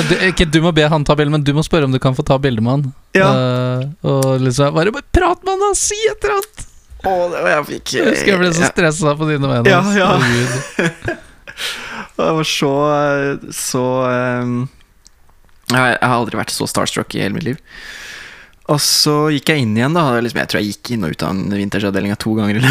Du, 0.09 0.13
ikke 0.29 0.47
du 0.49 0.59
må 0.63 0.71
be 0.75 0.85
han 0.89 1.05
ta 1.05 1.15
bilde, 1.17 1.33
men 1.33 1.45
du 1.45 1.51
må 1.57 1.63
spørre 1.65 1.89
om 1.89 1.93
du 1.93 1.99
kan 2.01 2.15
få 2.17 2.25
ta 2.25 2.37
bilde 2.41 2.61
med 2.63 2.71
han. 2.73 2.85
Ja. 3.17 3.29
Uh, 3.33 3.81
og 4.15 4.27
liksom 4.41 4.73
bare, 4.75 4.93
bare 4.93 5.09
prat 5.13 5.41
med 5.45 5.55
han, 5.55 5.65
da! 5.65 5.73
Si 5.77 5.97
et 6.09 6.25
eller 6.25 6.39
annet! 6.39 6.69
Og, 7.09 7.33
jeg 7.35 7.65
fikk 7.67 7.93
Jeg 7.97 8.11
husker 8.13 8.31
jeg 8.33 8.39
ble 8.39 8.51
så 8.55 8.69
stressa 8.69 9.15
på 9.19 9.27
dine 9.27 9.49
vegne. 9.49 9.73
Ja, 9.73 9.81
ja. 9.97 10.11
Og 12.15 12.23
Jeg 12.23 12.35
var 12.39 12.47
så 12.47 12.71
Så 13.51 13.83
eh, 14.07 14.53
jeg, 15.73 15.97
har 15.99 16.15
aldri 16.15 16.37
vært 16.37 16.53
så 16.53 16.67
starstruck 16.69 17.15
i 17.15 17.23
hele 17.23 17.35
mitt 17.37 17.47
liv. 17.47 17.59
Og 18.71 18.79
så 18.79 19.13
gikk 19.33 19.49
jeg 19.51 19.65
inn 19.65 19.75
igjen, 19.75 19.95
da. 19.97 20.05
Liksom, 20.23 20.39
jeg 20.43 20.51
tror 20.51 20.61
jeg 20.61 20.71
gikk 20.71 20.91
inn 20.95 21.07
og 21.07 21.15
ut 21.15 21.25
av 21.25 21.33
en 21.33 21.55
vintersavdelinga 21.57 22.17
to 22.21 22.35
ganger. 22.37 22.63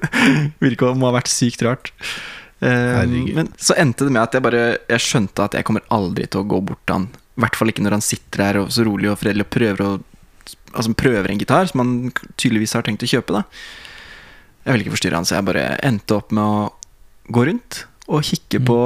Virka 0.64 0.92
må 0.96 1.10
ha 1.10 1.16
vært 1.18 1.32
sykt 1.32 1.64
rart. 1.66 1.90
Eh, 2.64 2.70
Herregud. 2.70 3.34
men 3.36 3.50
så 3.60 3.76
endte 3.76 4.06
det 4.06 4.14
med 4.14 4.22
at 4.22 4.32
jeg 4.32 4.40
bare 4.46 4.60
Jeg 4.88 5.02
skjønte 5.04 5.44
at 5.44 5.56
jeg 5.58 5.66
kommer 5.68 5.84
aldri 5.92 6.24
til 6.24 6.40
å 6.40 6.48
gå 6.48 6.62
bort 6.70 6.80
til 6.88 7.00
han. 7.00 7.08
I 7.36 7.44
hvert 7.44 7.58
fall 7.58 7.72
ikke 7.72 7.84
når 7.84 7.98
han 7.98 8.04
sitter 8.04 8.44
her 8.46 8.58
og 8.62 8.70
så 8.72 8.86
rolig 8.86 9.10
og 9.12 9.18
fredelig 9.20 9.44
og 9.44 9.52
prøver 9.52 9.84
å 9.84 9.90
Altså 10.72 10.92
prøver 10.98 11.32
en 11.32 11.40
gitar 11.40 11.68
som 11.70 11.82
han 11.82 11.92
tydeligvis 12.36 12.76
har 12.76 12.84
tenkt 12.86 13.04
å 13.06 13.10
kjøpe. 13.10 13.40
da 13.40 13.42
Jeg 14.64 14.72
ville 14.72 14.86
ikke 14.86 14.96
forstyrre 14.96 15.20
han, 15.20 15.28
så 15.28 15.38
jeg 15.38 15.48
bare 15.48 15.68
endte 15.86 16.18
opp 16.18 16.34
med 16.36 16.44
å 16.44 16.66
gå 17.32 17.46
rundt 17.48 17.84
og 18.06 18.22
kikke 18.22 18.60
på 18.62 18.78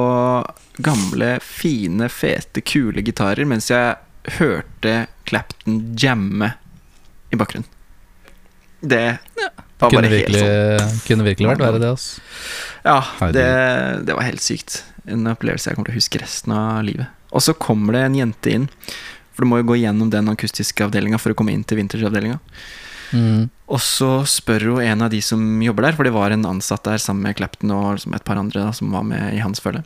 gamle, 0.81 1.35
fine, 1.45 2.09
fete, 2.09 2.63
kule 2.65 3.03
gitarer 3.05 3.45
mens 3.49 3.69
jeg 3.69 3.99
hørte 4.39 4.95
Clapton 5.29 5.83
jamme 6.01 6.55
i 7.31 7.37
bakgrunnen. 7.37 7.69
Det 8.81 9.19
var 9.81 9.93
bare 9.93 10.09
helt 10.09 10.15
virkelig, 10.15 10.41
sånn 10.41 11.03
kunne 11.05 11.27
virkelig 11.27 11.51
vært 11.51 11.63
verre, 11.67 11.81
det. 11.83 11.91
altså. 11.93 12.21
Ja, 12.85 13.29
det, 13.37 13.47
det 14.09 14.17
var 14.17 14.25
helt 14.25 14.45
sykt. 14.45 14.81
En 15.05 15.29
opplevelse 15.29 15.69
jeg 15.69 15.77
kommer 15.77 15.91
til 15.91 15.99
å 15.99 16.01
huske 16.01 16.21
resten 16.23 16.57
av 16.57 16.81
livet. 16.87 17.13
Og 17.31 17.45
så 17.45 17.55
kommer 17.61 17.97
det 17.97 18.05
en 18.09 18.19
jente 18.19 18.55
inn, 18.57 18.67
for 19.41 19.49
du 19.49 19.55
må 19.55 19.63
jo 19.63 19.71
gå 19.71 19.79
gjennom 19.81 20.11
den 20.13 20.29
akustiske 20.29 20.85
avdelinga 20.85 21.17
for 21.17 21.33
å 21.33 21.37
komme 21.39 21.55
inn 21.57 21.65
til 21.65 21.81
vintersavdelinga. 21.81 22.37
mm. 23.17 23.49
Og 23.71 23.81
så 23.81 24.09
spør 24.29 24.67
hun 24.67 24.83
en 24.85 25.05
av 25.07 25.13
de 25.13 25.21
som 25.25 25.41
jobber 25.63 25.87
der, 25.87 25.97
for 25.97 26.05
det 26.05 26.13
var 26.13 26.35
en 26.35 26.45
ansatt 26.45 26.85
der 26.85 27.01
sammen 27.01 27.25
med 27.25 27.39
Clapton 27.39 27.73
og 27.73 27.95
liksom 27.97 28.17
et 28.19 28.27
par 28.27 28.37
andre 28.37 28.67
da, 28.67 28.75
som 28.77 28.93
var 28.93 29.07
med 29.07 29.33
i 29.33 29.41
hans 29.41 29.63
følge. 29.65 29.81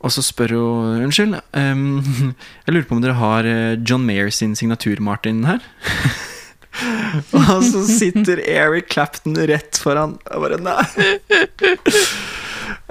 Og 0.00 0.14
så 0.14 0.22
spør 0.24 0.54
hun 0.54 1.02
Unnskyld, 1.08 1.36
um, 1.52 2.00
jeg 2.64 2.72
lurer 2.72 2.88
på 2.88 2.96
om 2.96 3.04
dere 3.04 3.18
har 3.20 3.50
eh, 3.50 3.76
John 3.82 4.06
Mayer 4.08 4.32
sin 4.32 4.56
signatur-Martin 4.56 5.44
her? 5.50 5.60
og 7.42 7.60
så 7.66 7.84
sitter 7.90 8.40
Eric 8.40 8.88
Clapton 8.94 9.36
rett 9.50 9.82
foran. 9.82 10.16
Jeg 10.30 10.44
bare 10.46 10.62
nei. 10.64 10.84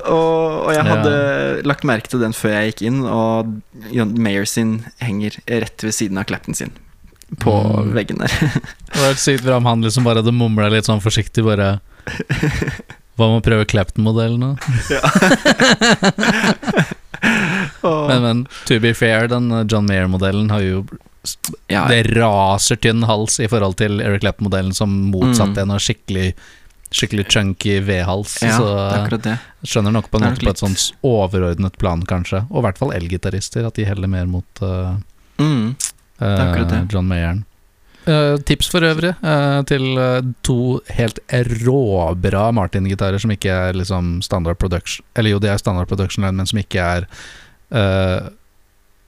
Og, 0.04 0.68
og 0.68 0.72
jeg 0.76 0.84
hadde 0.90 1.14
lagt 1.66 1.86
merke 1.88 2.10
til 2.12 2.20
den 2.20 2.34
før 2.36 2.52
jeg 2.58 2.74
gikk 2.74 2.82
inn, 2.90 2.98
og 3.08 3.48
John 3.96 4.12
Mayer 4.20 4.44
sin 4.50 4.82
henger 5.00 5.38
rett 5.48 5.80
ved 5.86 5.94
siden 5.96 6.20
av 6.20 6.26
Clapton 6.30 6.54
sin. 6.58 6.72
På 7.42 7.56
Mm. 7.86 7.94
veggen 7.96 8.20
der. 8.22 8.32
Det 8.92 9.00
var 9.00 9.08
helt 9.14 9.20
sykt 9.24 9.44
bra 9.48 9.56
om 9.58 9.66
han 9.66 9.82
liksom 9.82 10.04
bare 10.06 10.20
hadde 10.22 10.36
mumla 10.36 10.68
litt 10.70 10.86
sånn 10.86 11.02
forsiktig, 11.02 11.42
bare 11.48 11.80
Hva 13.16 13.30
med 13.32 13.40
å 13.40 13.46
prøve 13.46 13.66
Clapton-modellen 13.72 14.42
da? 14.44 14.52
Ja. 14.92 15.02
Men, 17.86 18.22
men 18.22 18.42
to 18.68 18.78
be 18.84 18.92
fair, 18.94 19.28
den 19.32 19.48
John 19.72 19.88
Mayer-modellen 19.90 20.50
har 20.54 20.62
jo 20.62 20.84
ja, 21.72 21.86
Det 21.90 22.04
raser 22.14 22.78
tynn 22.82 23.02
hals 23.10 23.40
i 23.42 23.48
forhold 23.50 23.78
til 23.80 23.98
Eric 24.04 24.22
Clapton-modellen, 24.26 24.74
som 24.78 24.90
motsatt 25.14 25.56
Mm. 25.56 25.62
en 25.64 25.72
av 25.74 25.80
skikkelig 25.82 26.28
skikkelig 26.96 27.26
chunky 27.32 27.80
V-hals. 27.84 28.38
Ja, 28.44 28.58
så 28.58 28.70
det 29.12 29.32
er 29.34 29.42
skjønner 29.68 29.96
nok 29.96 30.08
på 30.12 30.20
en 30.20 30.30
måte 30.30 30.46
på 30.46 30.54
et 30.54 30.62
sånt 30.62 30.86
overordnet 31.06 31.76
plan, 31.82 32.04
kanskje. 32.08 32.46
Og 32.52 32.62
i 32.62 32.66
hvert 32.68 32.80
fall 32.80 32.94
elgitarister, 32.96 33.68
at 33.68 33.76
de 33.80 33.88
heller 33.88 34.12
mer 34.12 34.30
mot 34.30 34.64
uh, 34.64 34.96
Mm. 35.36 35.76
uh. 36.22 36.86
John 36.88 37.10
Mayern. 37.10 37.44
Uh, 38.06 38.38
tips 38.46 38.70
for 38.70 38.86
øvrig 38.86 39.16
til 39.68 39.98
to 40.46 40.58
helt 40.94 41.20
råbra 41.66 42.52
Martin-gitarer 42.54 43.20
som 43.20 43.34
ikke 43.34 43.50
er 43.50 43.74
liksom 43.74 44.22
standard 44.22 44.60
production 44.62 45.04
Eller 45.18 45.34
jo, 45.34 45.40
de 45.42 45.50
er 45.50 45.58
standard 45.58 45.90
production 45.90 46.24
line, 46.24 46.38
men 46.38 46.46
som 46.48 46.62
ikke 46.62 46.86
er 46.86 47.08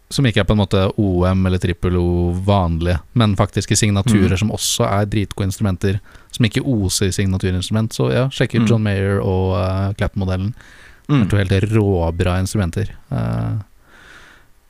Som 0.09 0.23
ikke 0.25 0.39
er 0.39 0.47
på 0.47 0.55
en 0.55 0.61
måte 0.61 0.85
OM 0.97 1.45
eller 1.49 1.59
trippel 1.59 1.97
O 1.99 2.31
vanlige, 2.47 2.99
men 3.13 3.35
faktiske 3.35 3.75
signaturer 3.75 4.31
Mm. 4.31 4.37
som 4.39 4.51
også 4.51 4.85
er 4.87 5.05
dritgode 5.05 5.49
instrumenter. 5.49 5.99
Som 6.31 6.45
ikke 6.45 6.63
oser 6.63 7.11
signaturinstrument. 7.11 7.91
Så 7.91 8.11
ja, 8.13 8.27
sjekk 8.29 8.55
ut 8.55 8.61
Mm. 8.61 8.67
John 8.69 8.83
Mayer 8.83 9.19
og 9.19 9.57
uh, 9.59 9.93
Clap-modellen. 9.99 10.53
Det 11.07 11.15
Mm. 11.15 11.21
er 11.23 11.29
to 11.29 11.37
helt 11.37 11.71
råbra 11.73 12.39
instrumenter. 12.39 12.89
Uh, 13.11 13.59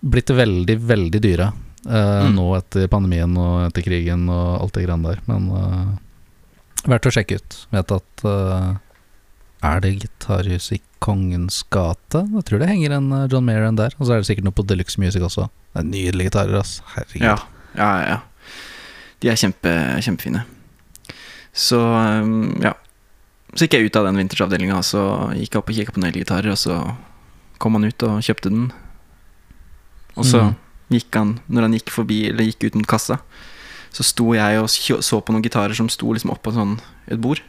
blitt 0.03 0.27
veldig, 0.29 0.77
veldig 0.79 1.21
dyre 1.21 1.51
uh, 1.87 2.29
nå 2.29 2.55
etter 2.57 2.87
pandemien 2.87 3.37
og 3.37 3.67
etter 3.69 3.81
krigen 3.85 4.27
og 4.29 4.61
alt 4.61 4.73
det 4.73 4.85
greiene 4.87 5.03
der. 5.13 5.19
Men 5.27 5.49
uh, 5.51 5.97
verdt 6.87 7.05
å 7.09 7.13
sjekke 7.13 7.35
ut. 7.41 7.57
Vet 7.73 7.91
at 7.91 8.23
eh, 8.25 8.75
Er 9.63 9.79
det 9.81 9.95
gitarhus 10.27 10.71
i 10.75 10.81
Kongens 10.99 11.63
gate? 11.71 12.25
Jeg 12.35 12.43
tror 12.49 12.59
det 12.59 12.67
henger 12.69 12.91
en 12.97 13.11
eh, 13.15 13.27
John 13.31 13.45
Mayer 13.47 13.69
der. 13.77 13.93
Og 13.97 14.07
så 14.07 14.13
er 14.13 14.19
det 14.21 14.27
sikkert 14.27 14.43
noe 14.47 14.55
på 14.57 14.65
Deluxe 14.67 14.99
Music 14.99 15.21
også. 15.23 15.47
Det 15.73 15.79
er 15.83 15.87
nydelige 15.87 16.29
gitarer, 16.31 16.57
ass. 16.59 16.81
Herregud. 16.95 17.23
Ja, 17.23 17.37
ja, 17.77 17.89
ja. 18.03 18.17
De 19.23 19.29
er 19.31 19.39
kjempe, 19.39 19.71
kjempefine. 20.03 20.43
Så 21.57 21.79
um, 21.79 22.57
ja. 22.61 22.73
Så 23.55 23.65
gikk 23.65 23.77
jeg 23.79 23.87
ut 23.89 23.95
av 23.97 24.05
den 24.05 24.19
vintersavdelinga, 24.19 24.81
så 24.85 25.31
gikk 25.33 25.55
jeg 25.55 25.61
opp 25.61 25.69
og 25.71 25.77
kikka 25.79 25.93
på 25.95 26.01
noen 26.03 26.13
gitarer, 26.13 26.51
og 26.53 26.59
så 26.61 26.75
kom 27.57 27.73
han 27.79 27.87
ut 27.87 28.03
og 28.05 28.19
kjøpte 28.21 28.51
den. 28.53 28.67
Og 30.17 30.25
så 30.27 30.41
Mm. 30.43 30.55
gikk 30.93 31.15
han, 31.17 31.31
når 31.49 31.61
han 31.65 31.73
gikk 31.77 31.89
forbi, 31.89 32.19
eller 32.29 32.43
gikk 32.45 32.67
ut 32.67 32.75
mot 32.75 32.87
kassa, 32.87 33.17
så 33.91 34.03
sto 34.05 34.33
jeg 34.35 34.59
og 34.61 34.67
så 34.69 35.21
på 35.23 35.33
noen 35.33 35.41
gitarer 35.43 35.73
som 35.73 35.89
sto 35.89 36.11
liksom 36.13 36.29
oppå 36.35 36.53
sånn 36.53 36.77
et 37.07 37.17
bord. 37.19 37.41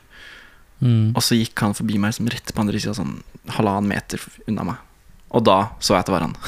Mm. 0.78 1.10
Og 1.16 1.24
så 1.24 1.38
gikk 1.38 1.58
han 1.64 1.74
forbi 1.74 1.98
meg 2.00 2.14
som 2.14 2.28
rett 2.30 2.54
på 2.54 2.62
andre 2.62 2.78
sida, 2.78 2.94
sånn 2.96 3.18
halvannen 3.56 3.90
meter 3.90 4.22
unna 4.46 4.66
meg. 4.70 4.84
Og 5.34 5.44
da 5.44 5.58
så 5.82 5.96
jeg 5.96 6.04
at 6.04 6.10
det 6.10 6.16
var 6.16 6.26
han. 6.28 6.38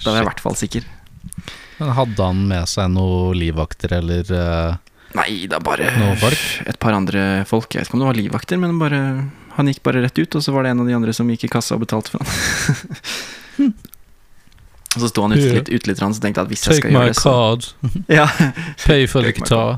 Da 0.00 0.12
var 0.12 0.20
jeg 0.20 0.24
i 0.24 0.28
hvert 0.30 0.40
fall 0.40 0.54
sikker. 0.56 0.84
Men 1.80 1.90
Hadde 1.96 2.24
han 2.24 2.38
med 2.48 2.68
seg 2.70 2.86
noen 2.94 3.36
livvakter 3.36 3.92
eller 3.98 4.30
uh, 4.32 4.78
Nei, 5.18 5.46
det 5.50 5.56
er 5.58 5.64
bare 5.64 5.88
et 6.70 6.78
par 6.80 6.94
andre 6.94 7.42
folk. 7.48 7.74
Jeg 7.74 7.82
vet 7.82 7.88
ikke 7.88 7.96
om 7.98 8.02
det 8.04 8.10
var 8.12 8.18
livvakter, 8.20 8.60
men 8.62 8.78
bare, 8.78 9.00
han 9.56 9.70
gikk 9.70 9.82
bare 9.82 10.04
rett 10.04 10.18
ut, 10.20 10.36
og 10.38 10.44
så 10.44 10.54
var 10.54 10.62
det 10.62 10.70
en 10.70 10.82
av 10.84 10.88
de 10.90 10.94
andre 10.94 11.12
som 11.16 11.30
gikk 11.32 11.48
i 11.48 11.50
kassa 11.50 11.74
og 11.74 11.82
betalte 11.82 12.14
for 12.14 12.22
han. 12.22 12.30
og 14.94 14.98
så 15.02 15.10
sto 15.10 15.26
han 15.26 15.34
ute 15.34 15.50
litt, 15.56 15.72
ute 15.72 15.90
litt, 15.90 15.98
så 15.98 16.22
tenkte 16.22 16.38
jeg 16.38 16.46
at 16.46 16.52
hvis 16.54 16.62
jeg 16.68 16.78
skal 16.78 16.94
gjøre 16.94 17.10
det, 17.10 17.18
så 17.18 17.34
card, 17.34 17.62
pay 18.86 19.02
for 19.10 19.26
the 19.26 19.34
Take 19.34 19.42
my 19.42 19.48
guitar. 19.50 19.74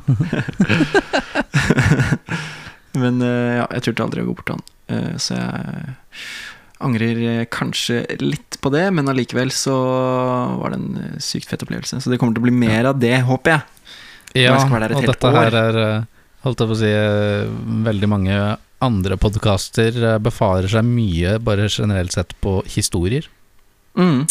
Men 3.02 3.20
eh, 3.24 3.58
ja, 3.60 3.66
jeg 3.76 3.88
turte 3.88 4.06
aldri 4.06 4.24
å 4.24 4.30
gå 4.30 4.38
bort 4.38 4.48
til 4.48 4.58
han. 4.58 4.64
Eh, 4.92 5.12
så 5.22 5.36
jeg 5.36 5.94
angrer 6.82 7.20
eh, 7.30 7.44
kanskje 7.52 8.02
litt 8.22 8.58
på 8.62 8.72
det, 8.74 8.86
men 8.94 9.10
allikevel 9.10 9.52
så 9.54 9.76
var 10.60 10.74
det 10.74 10.80
en 10.80 11.20
sykt 11.22 11.50
fett 11.50 11.64
opplevelse. 11.66 12.00
Så 12.02 12.12
det 12.12 12.20
kommer 12.22 12.36
til 12.36 12.44
å 12.44 12.48
bli 12.48 12.56
mer 12.64 12.90
av 12.92 12.98
det, 13.02 13.16
håper 13.28 13.56
jeg. 13.56 13.68
Ja, 14.46 14.56
jeg 14.56 14.96
og 14.96 15.04
dette 15.04 15.28
år. 15.28 15.36
her 15.36 15.56
er, 15.60 15.78
holdt 16.46 16.62
jeg 16.62 16.70
på 16.70 16.76
å 16.78 16.80
si, 16.80 16.92
veldig 17.90 18.08
mange 18.08 18.36
andre 18.82 19.18
podkaster 19.20 19.98
befarer 20.24 20.70
seg 20.72 20.86
mye, 20.88 21.36
bare 21.44 21.68
generelt 21.68 22.14
sett, 22.16 22.32
på 22.42 22.60
historier 22.72 23.28
Mm. 23.92 24.24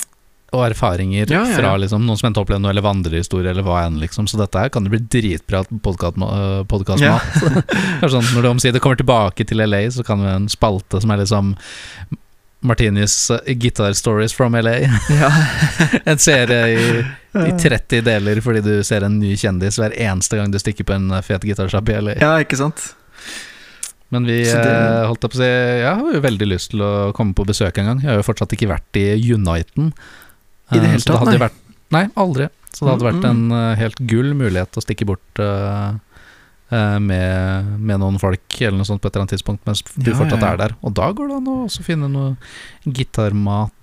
Og 0.51 0.65
erfaringer 0.67 1.29
Ja, 1.31 1.45
ja, 1.45 1.49
ja. 1.49 1.55
fra 1.61 1.69
liksom, 1.79 2.03
noen 2.05 2.17
som 2.19 2.27
endte 2.27 2.41
opp 2.43 2.49
med 2.51 2.59
noe, 2.61 2.73
eller 2.73 2.83
vandrehistorie, 2.83 3.53
eller 3.53 3.63
hva 3.63 3.85
enn, 3.85 4.01
liksom. 4.01 4.27
Så 4.27 4.35
dette 4.41 4.59
her 4.59 4.69
kan 4.73 4.83
det 4.83 4.91
bli 4.91 4.99
dritbra 4.99 5.61
podkastmat. 5.85 6.99
Ja. 6.99 7.19
er 8.03 8.11
sånn, 8.11 8.27
når 8.35 8.41
du 8.43 8.49
omsider 8.49 8.83
kommer 8.83 8.99
tilbake 8.99 9.45
til 9.47 9.63
LA, 9.63 9.85
så 9.95 10.03
kan 10.03 10.19
vi 10.19 10.27
ha 10.27 10.35
en 10.41 10.49
spalte 10.51 10.99
som 10.99 11.13
er 11.15 11.21
liksom 11.23 11.53
Martinis 12.61 13.31
eh, 13.31 13.53
Guitar 13.55 13.93
Stories 13.97 14.33
from 14.35 14.53
LA. 14.59 14.75
Ja. 15.21 15.31
en 16.05 16.19
serie 16.21 16.67
i, 16.67 17.05
i 17.47 17.51
30 17.57 18.03
deler 18.05 18.41
fordi 18.43 18.61
du 18.65 18.73
ser 18.85 19.05
en 19.07 19.15
ny 19.19 19.31
kjendis 19.39 19.79
hver 19.81 19.95
eneste 19.97 20.37
gang 20.37 20.51
du 20.53 20.59
stikker 20.61 20.85
på 20.85 20.93
en 20.99 21.07
eh, 21.15 21.23
fet 21.25 21.47
gitarsjapp 21.47 21.89
i 21.89 21.95
LA. 22.01 22.17
ja, 22.21 22.35
ikke 22.43 22.59
sant? 22.59 22.91
Men 24.11 24.25
vi 24.27 24.41
det- 24.43 24.59
eh, 24.59 25.05
holdt 25.07 25.23
på 25.23 25.31
å 25.31 25.39
si 25.39 25.47
Jeg 25.47 25.87
har 25.95 26.13
jo 26.13 26.19
veldig 26.27 26.47
lyst 26.51 26.73
til 26.73 26.81
å 26.83 26.91
komme 27.15 27.31
på 27.33 27.45
besøk 27.47 27.77
en 27.79 27.85
gang. 27.93 28.01
Jeg 28.03 28.11
har 28.11 28.19
jo 28.19 28.27
fortsatt 28.27 28.51
ikke 28.57 28.67
vært 28.67 28.99
i 28.99 29.05
Uniten. 29.31 29.93
I 30.71 30.79
det 30.79 30.87
Eh, 30.87 30.91
hele 30.95 31.03
tatt, 31.03 31.25
det 31.25 31.31
nei? 31.35 31.41
Vært, 31.43 31.59
nei, 31.91 32.03
aldri. 32.15 32.47
Så 32.71 32.85
det 32.87 32.93
hadde 32.93 33.07
vært 33.09 33.23
Mm, 33.25 33.29
en 33.31 33.51
eh, 33.57 33.75
helt 33.81 33.99
gull 34.07 34.33
mulighet 34.33 34.77
å 34.79 34.81
stikke 34.83 35.05
bort 35.09 35.41
uh, 35.43 35.91
med, 36.71 37.65
med 37.83 37.99
noen 37.99 38.15
folk 38.21 38.61
eller 38.61 38.77
noe 38.79 38.87
sånt 38.87 39.01
på 39.03 39.09
et 39.09 39.15
eller 39.15 39.25
annet 39.25 39.33
tidspunkt 39.35 39.65
mens 39.67 39.81
du 39.83 40.11
Ja, 40.11 40.15
fortsatt 40.15 40.43
er 40.47 40.57
der. 40.61 40.75
Og 40.81 40.93
da 40.95 41.09
går 41.11 41.27
det 41.27 41.35
an 41.41 41.49
å 41.51 41.55
også 41.65 41.83
finne 41.83 42.07
noe 42.07 42.37
gitarmat. 42.87 43.73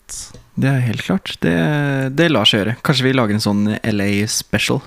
Det 0.57 0.70
er 0.72 0.81
helt 0.87 1.05
klart. 1.05 1.35
Det, 1.44 1.53
det 2.16 2.31
lar 2.33 2.48
seg 2.48 2.62
gjøre. 2.64 2.77
Kanskje 2.83 3.05
vi 3.05 3.12
lager 3.12 3.37
en 3.37 3.44
sånn 3.44 3.66
LA 3.85 4.09
special. 4.33 4.81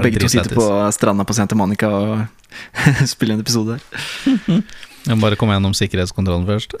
Begge 0.00 0.20
to 0.24 0.28
sitter 0.32 0.56
på 0.56 0.64
stranda 0.96 1.24
på 1.28 1.36
Santa 1.36 1.54
Monica 1.56 1.88
og 1.92 2.24
spiller 3.12 3.36
en 3.36 3.44
episode 3.44 3.76
der. 3.76 4.64
Jeg 5.04 5.16
må 5.16 5.20
bare 5.22 5.36
komme 5.40 5.54
gjennom 5.56 5.76
sikkerhetskontrollen 5.76 6.48
først. 6.48 6.74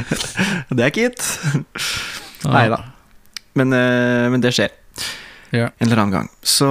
Det 0.76 0.84
er 0.84 0.92
ikke 0.92 1.08
gitt. 1.08 1.24
Nei 2.48 2.66
da. 2.72 2.78
Men, 3.58 3.74
eh, 3.76 4.28
men 4.32 4.40
det 4.42 4.54
skjer. 4.56 4.72
Ja. 5.52 5.68
En 5.78 5.88
eller 5.88 6.00
annen 6.00 6.14
gang. 6.16 6.30
Så 6.42 6.68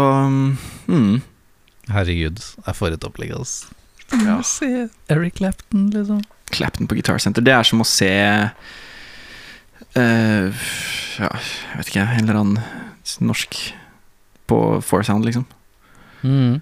mm, 0.88 1.22
Herregud, 1.92 2.42
jeg 2.42 2.78
får 2.78 2.96
et 2.96 3.06
opplegg, 3.06 3.34
altså. 3.38 3.70
Ja. 4.26 4.40
Se 4.46 4.88
Eric 5.14 5.38
Clapton, 5.38 5.90
liksom. 5.94 6.24
Clapton 6.52 6.88
på 6.90 6.98
Guitar 6.98 7.20
Center. 7.22 7.46
Det 7.46 7.54
er 7.54 7.68
som 7.68 7.84
å 7.84 7.88
se 7.88 8.12
uh, 9.96 10.48
Ja, 11.22 11.30
jeg 11.30 11.78
vet 11.78 11.94
ikke, 11.94 12.08
en 12.08 12.26
eller 12.26 12.42
annen 12.42 12.60
norsk 13.22 13.60
på 14.52 14.58
Foursound, 14.84 15.26
liksom. 15.28 15.46
Mm. 16.26 16.60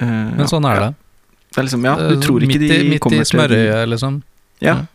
Uh, 0.00 0.32
Men 0.38 0.50
sånn 0.50 0.66
er 0.68 0.80
ja. 0.80 0.88
det. 0.88 0.94
Det 1.48 1.62
er 1.62 1.68
liksom, 1.68 1.86
ja, 1.86 1.94
du 1.96 2.18
tror 2.22 2.44
ikke 2.44 2.58
midt 2.58 2.64
de 2.70 2.74
i, 2.74 2.88
midt 2.92 3.02
kommer 3.02 3.20
i 3.20 3.24
til 3.24 3.30
smørøyet, 3.32 3.88
liksom. 3.92 4.20
Ja, 4.60 4.86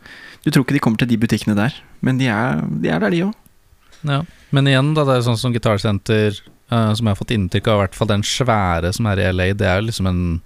Du 0.43 0.51
tror 0.51 0.65
ikke 0.65 0.73
de 0.75 0.79
kommer 0.83 0.97
til 0.99 1.07
de 1.07 1.17
butikkene 1.17 1.55
der, 1.55 1.73
men 2.01 2.17
de 2.19 2.25
er, 2.27 2.61
de 2.81 2.89
er 2.91 2.99
der, 2.99 3.09
de 3.13 3.21
òg. 3.23 3.33
Ja. 4.03 4.21
Men 4.51 4.65
igjen, 4.67 4.93
da, 4.93 5.05
det 5.07 5.13
er 5.15 5.21
sånn 5.23 5.37
som 5.39 5.53
Guitar 5.55 5.77
Center, 5.79 6.35
eh, 6.69 6.93
som 6.93 7.05
jeg 7.07 7.15
har 7.15 7.15
fått 7.15 7.31
inntrykk 7.31 7.67
av, 7.71 7.77
i 7.77 7.83
hvert 7.85 7.95
fall 7.95 8.07
den 8.11 8.23
svære 8.27 8.91
som 8.93 9.05
er 9.07 9.21
i 9.23 9.29
LA, 9.31 9.53
det 9.53 9.67
er 9.69 9.79
jo 9.79 9.87
liksom 9.87 10.07
en 10.11 10.41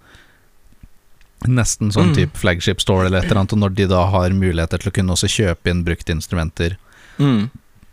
Nesten 1.47 1.91
sånn 1.93 2.10
Mm. 2.10 2.15
type 2.15 2.38
flagship 2.41 2.80
store 2.82 3.06
eller 3.08 3.19
et 3.19 3.25
eller 3.30 3.41
annet, 3.43 3.53
og 3.53 3.60
når 3.60 3.75
de 3.75 3.86
da 3.88 4.08
har 4.10 4.30
muligheter 4.34 4.80
til 4.82 4.89
å 4.89 4.93
kunne 4.93 5.13
også 5.13 5.30
kjøpe 5.30 5.69
inn 5.69 5.84
brukte 5.86 6.10
instrumenter 6.15 6.77
Mm. 7.19 7.49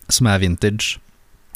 som 0.08 0.26
er 0.26 0.38
vintage, 0.38 0.98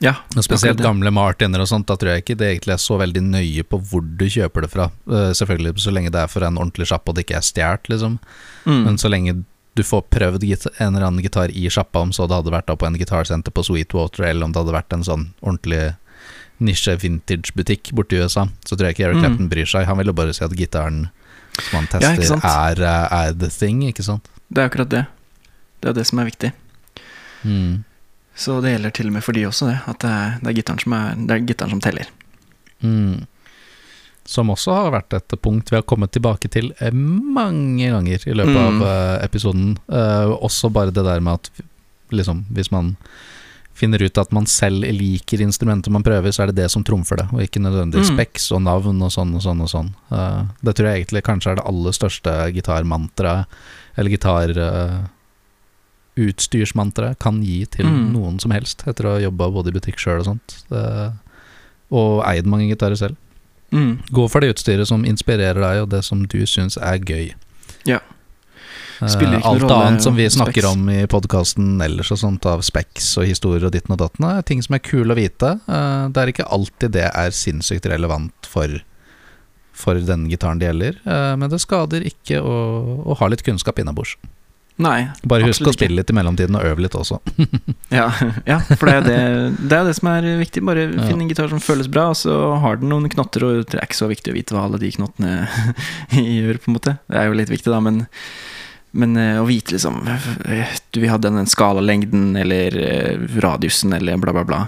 Ja, 0.00 0.12
og 0.37 0.44
spesielt 0.44 0.78
gamle 0.78 1.11
Martiner 1.11 1.59
og 1.61 1.66
sånt, 1.66 1.87
da 1.87 1.96
tror 1.96 2.14
jeg 2.14 2.22
ikke 2.24 2.37
det 2.38 2.61
egentlig 2.61 2.74
er 2.74 2.78
så 2.78 2.98
veldig 3.00 3.20
nøye 3.33 3.64
på 3.64 3.81
hvor 3.83 4.00
du 4.16 4.26
kjøper 4.26 4.61
det 4.62 4.70
fra. 4.70 4.90
Uh, 5.09 5.33
selvfølgelig 5.35 5.74
så 5.81 5.90
lenge 5.92 6.12
det 6.12 6.20
er 6.22 6.28
for 6.28 6.40
en 6.44 6.57
ordentlig 6.57 6.87
sjapp 6.87 7.09
og 7.09 7.16
det 7.16 7.26
ikke 7.26 7.37
er 7.38 7.40
stjålet, 7.42 7.88
liksom. 7.88 8.18
Mm. 8.64 8.85
Men 8.85 8.96
så 8.96 9.11
lenge 9.11 9.44
du 9.78 9.84
får 9.86 10.02
prøvd 10.10 10.44
en 10.44 10.96
eller 10.96 11.06
annen 11.06 11.22
gitar 11.22 11.52
i 11.54 11.68
sjappa, 11.70 12.02
om 12.02 12.12
så 12.12 12.26
det 12.26 12.34
hadde 12.40 12.52
vært 12.52 12.66
da 12.66 12.74
på 12.78 12.86
en 12.88 12.98
gitarsenter 12.98 13.54
på 13.54 13.62
Sweetwater, 13.66 14.26
eller 14.26 14.48
om 14.48 14.52
det 14.54 14.58
hadde 14.62 14.74
vært 14.74 14.96
en 14.96 15.06
sånn 15.06 15.26
ordentlig 15.38 15.94
nisje 16.58 16.96
vintage-butikk 16.98 17.92
borti 17.94 18.18
USA, 18.18 18.48
så 18.66 18.74
tror 18.74 18.88
jeg 18.88 18.96
ikke 18.96 19.06
Eric 19.06 19.20
Mm. 19.20 19.22
Clapton 19.22 19.50
bryr 19.52 19.68
seg. 19.70 19.86
Han 19.86 19.98
ville 20.00 20.12
bare 20.12 20.34
si 20.34 20.42
at 20.44 20.56
gitaren 20.58 21.08
som 21.58 21.78
han 21.78 21.86
tester, 21.86 22.40
ja, 22.42 22.70
er, 22.70 22.82
eh, 22.82 23.28
er 23.28 23.32
the 23.38 23.48
thing, 23.48 23.82
ikke 23.86 24.02
sant? 24.02 24.26
Det 24.50 24.62
er 24.62 24.68
akkurat 24.70 24.90
det. 24.90 25.06
Det 25.80 25.90
er 25.90 25.94
det 25.94 26.06
som 26.06 26.18
er 26.18 26.24
viktig. 26.24 26.52
Mm. 27.44 27.84
Så 28.34 28.60
det 28.62 28.72
gjelder 28.74 28.90
til 28.94 29.06
og 29.06 29.12
med 29.12 29.24
for 29.26 29.32
de 29.32 29.46
også, 29.46 29.66
det. 29.70 29.78
At 29.86 29.98
det 30.02 30.10
er, 30.10 30.38
det 30.42 30.50
er 30.50 30.58
gitaren 30.58 30.82
som, 30.82 30.92
er, 30.92 31.14
det 31.14 31.34
er 31.34 31.46
gitaren 31.46 31.70
som 31.70 31.80
teller. 31.80 32.10
Mm. 32.82 33.26
Som 34.28 34.50
også 34.52 34.74
har 34.76 34.90
vært 34.92 35.14
et 35.16 35.34
punkt 35.40 35.70
vi 35.72 35.78
har 35.78 35.86
kommet 35.88 36.12
tilbake 36.12 36.50
til 36.52 36.66
eh, 36.84 36.92
mange 36.92 37.88
ganger 37.94 38.26
i 38.28 38.34
løpet 38.36 38.54
Mm. 38.58 38.66
av 38.66 38.82
eh, 38.88 39.24
episoden. 39.24 39.70
Uh, 39.88 40.36
også 40.44 40.68
bare 40.74 40.92
det 40.92 41.04
der 41.06 41.20
med 41.24 41.38
at 41.40 41.50
liksom, 42.12 42.44
hvis 42.52 42.68
man 42.74 42.96
finner 43.78 44.02
ut 44.02 44.18
at 44.18 44.32
man 44.34 44.44
selv 44.50 44.82
liker 44.82 45.38
instrumentet 45.40 45.92
man 45.94 46.02
prøver, 46.02 46.32
så 46.34 46.42
er 46.42 46.46
det 46.50 46.56
det 46.64 46.70
som 46.72 46.82
trumfer 46.84 47.16
det, 47.22 47.28
og 47.32 47.40
ikke 47.44 47.60
nødvendigvis 47.62 48.10
Mm. 48.10 48.16
speks 48.18 48.50
og 48.52 48.62
navn 48.66 49.00
og 49.06 49.12
sånn 49.14 49.32
og 49.38 49.40
sånn 49.44 49.60
og 49.62 49.68
sånn. 49.70 49.90
Uh, 50.10 50.44
det 50.64 50.74
tror 50.74 50.88
jeg 50.90 51.04
egentlig 51.06 51.22
kanskje 51.22 51.50
er 51.52 51.56
det 51.60 51.66
aller 51.70 51.92
største 51.94 52.34
gitarmantraet, 52.52 53.46
eller 53.96 54.10
gitarutstyrsmantraet, 56.16 57.18
kan 57.18 57.40
gi 57.42 57.64
til 57.66 57.86
Mm. 57.86 58.12
noen 58.12 58.40
som 58.40 58.50
helst, 58.50 58.82
etter 58.86 59.04
å 59.06 59.14
ha 59.14 59.20
jobba 59.20 59.50
både 59.52 59.68
i 59.68 59.72
butikk 59.78 59.96
sjøl 59.98 60.20
og 60.20 60.26
sånt. 60.26 60.64
Uh, 60.70 61.12
og 61.90 62.24
eid 62.26 62.46
mange 62.46 62.68
gitarer 62.68 62.96
selv. 62.98 63.16
Mm. 63.72 63.98
Gå 64.11 64.28
for 64.33 64.40
det 64.40 64.54
utstyret 64.54 64.88
som 64.88 65.04
inspirerer 65.04 65.59
deg, 65.61 65.83
og 65.83 65.90
det 65.92 66.04
som 66.07 66.22
du 66.26 66.38
syns 66.48 66.78
er 66.81 66.98
gøy. 66.98 67.33
Ja. 67.88 67.98
Eh, 69.00 69.07
Spiller 69.12 69.38
ikke 69.38 69.50
Alt 69.52 69.70
annet 69.70 70.02
som 70.02 70.16
vi 70.16 70.24
specs. 70.26 70.38
snakker 70.40 70.66
om 70.72 70.88
i 70.90 71.02
podkasten 71.07 71.81
ellers 71.85 72.11
og 72.11 72.18
sånt 72.18 72.46
av 72.50 72.64
specs 72.66 73.12
og 73.20 73.28
historier 73.28 73.66
og 73.68 73.72
ditten 73.76 73.92
og 73.94 73.98
datten, 74.00 74.24
er 74.26 74.42
ting 74.42 74.62
som 74.64 74.74
er 74.74 74.83
kule 74.83 75.12
å 75.14 75.18
vite. 75.18 75.61
Eh, 75.68 76.09
Det 76.09 76.16
er 76.22 76.33
ikke 76.33 76.48
alltid 76.50 76.90
det 76.96 77.04
er 77.14 77.31
sinnssykt 77.31 77.87
relevant 77.87 78.33
for, 78.48 78.81
for 79.72 79.94
den 79.94 80.28
gitaren 80.28 80.59
det 80.59 80.72
gjelder, 80.72 80.98
eh, 81.07 81.37
men 81.37 81.48
det 81.50 81.61
skader 81.61 82.02
ikke 82.09 82.40
å, 82.42 83.04
å 83.07 83.14
ha 83.20 83.28
litt 83.28 83.44
kunnskap 83.46 83.78
innabords. 83.78 84.16
Nei. 84.78 85.08
Bare 85.26 85.42
husk 85.48 85.66
å 85.66 85.72
spille 85.74 85.96
litt 85.98 86.10
i 86.12 86.14
mellomtiden 86.14 86.54
og 86.54 86.62
øve 86.68 86.84
litt 86.84 86.94
også. 86.94 87.18
Ja, 87.98 88.04
ja 88.46 88.58
for 88.60 88.86
det 88.86 88.94
er 88.94 89.02
det, 89.08 89.16
det, 89.68 89.74
er 89.78 89.84
det 89.88 89.94
som 89.98 90.08
er 90.12 90.26
viktig. 90.38 90.62
Bare 90.68 90.84
Ja. 90.86 91.06
finn 91.08 91.20
en 91.24 91.28
gitar 91.30 91.48
som 91.50 91.58
føles 91.64 91.88
bra, 91.90 92.10
og 92.12 92.18
så 92.20 92.34
har 92.62 92.76
den 92.78 92.88
noen 92.92 93.08
knotter, 93.10 93.42
og 93.48 93.64
det 93.66 93.80
er 93.80 93.86
ikke 93.88 93.98
så 93.98 94.08
viktig 94.10 94.30
å 94.30 94.36
vite 94.36 94.54
hva 94.54 94.66
alle 94.68 94.78
de 94.78 94.90
knottene 94.94 95.48
gjør, 96.14 96.60
på 96.62 96.70
en 96.70 96.76
måte. 96.78 96.94
Det 97.10 97.18
er 97.18 97.26
jo 97.30 97.36
litt 97.40 97.50
viktig, 97.50 97.72
da, 97.74 97.80
men, 97.82 98.04
men 98.92 99.16
eh, 99.18 99.40
å 99.42 99.46
vite 99.48 99.74
liksom 99.74 99.98
Du 100.92 101.00
vil 101.02 101.10
ha 101.10 101.18
den, 101.18 101.40
den 101.40 101.50
skalalengden, 101.50 102.36
eller 102.38 102.78
eh, 102.78 103.26
radiusen, 103.42 103.92
eller 103.98 104.16
bla, 104.22 104.32
bla, 104.36 104.44
bla. 104.46 104.60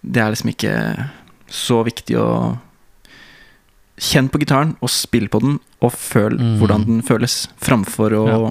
Det 0.00 0.22
er 0.22 0.30
liksom 0.32 0.54
ikke 0.54 0.76
så 1.52 1.82
viktig 1.86 2.16
å 2.22 2.30
Kjenn 3.96 4.26
på 4.28 4.36
gitaren, 4.42 4.74
og 4.84 4.90
spill 4.92 5.24
på 5.32 5.38
den, 5.40 5.54
og 5.80 5.92
føl 5.96 6.34
Mm. 6.36 6.58
hvordan 6.60 6.82
den 6.84 6.98
føles, 7.02 7.46
framfor 7.64 8.12
å, 8.12 8.24
Ja. 8.28 8.50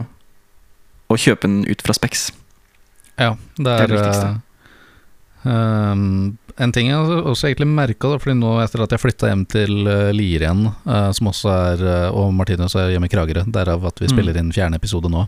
Å 1.09 1.17
kjøpe 1.19 1.41
den 1.47 1.65
ut 1.69 1.81
fra 1.85 1.93
Spex. 1.93 2.31
Ja, 3.19 3.35
det 3.57 3.65
er, 3.65 3.65
Det 3.65 3.83
er, 3.83 3.87
det 3.87 3.99
viktigste. 3.99 4.41
eh, 5.45 5.91
um, 5.91 6.37
En 6.57 6.71
ting 6.71 6.87
jeg 6.87 6.95
også 7.27 7.49
egentlig 7.49 7.67
merka, 7.67 8.13
fordi 8.19 8.37
nå 8.39 8.53
etter 8.63 8.81
at 8.85 8.93
jeg 8.95 9.01
flytta 9.03 9.27
hjem 9.27 9.41
til 9.51 9.73
uh, 9.87 10.11
Lier 10.15 10.45
igjen, 10.45 10.61
uh, 10.87 11.11
som 11.11 11.27
også 11.27 11.49
er 11.51 11.81
eh, 11.83 12.15
Og 12.15 12.29
Martinus 12.33 12.75
er 12.79 12.93
hjemme 12.93 13.09
i 13.09 13.11
Kragerø, 13.11 13.43
derav 13.51 13.83
at 13.89 13.99
vi 13.99 14.07
Mm. 14.07 14.13
spiller 14.15 14.37
inn 14.39 14.51
fjerde 14.55 14.75
episode 14.79 15.11
nå. 15.11 15.25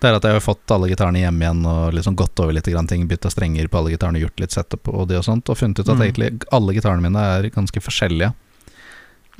Det 0.00 0.08
er 0.08 0.14
at 0.16 0.22
jeg 0.24 0.32
har 0.32 0.40
fått 0.40 0.70
alle 0.70 0.88
gitarene 0.88 1.18
hjem 1.20 1.40
igjen 1.42 1.66
og 1.66 1.92
liksom 1.92 2.14
gått 2.16 2.38
over 2.40 2.54
litt 2.56 2.64
grann 2.70 2.86
ting, 2.86 3.02
bytta 3.10 3.28
strenger 3.34 3.66
på 3.68 3.78
alle 3.82 3.90
gitarene, 3.96 4.22
gjort 4.22 4.38
litt 4.40 4.54
setup 4.54 4.88
og 4.88 5.08
det 5.10 5.18
og 5.18 5.24
sånt, 5.26 5.50
og 5.50 5.58
funnet 5.58 5.78
ut 5.82 5.88
at 5.90 5.98
Mm. 5.98 6.02
egentlig 6.06 6.30
alle 6.52 6.72
gitarene 6.78 7.02
mine 7.02 7.18
er 7.20 7.50
ganske 7.50 7.82
forskjellige. 7.82 8.32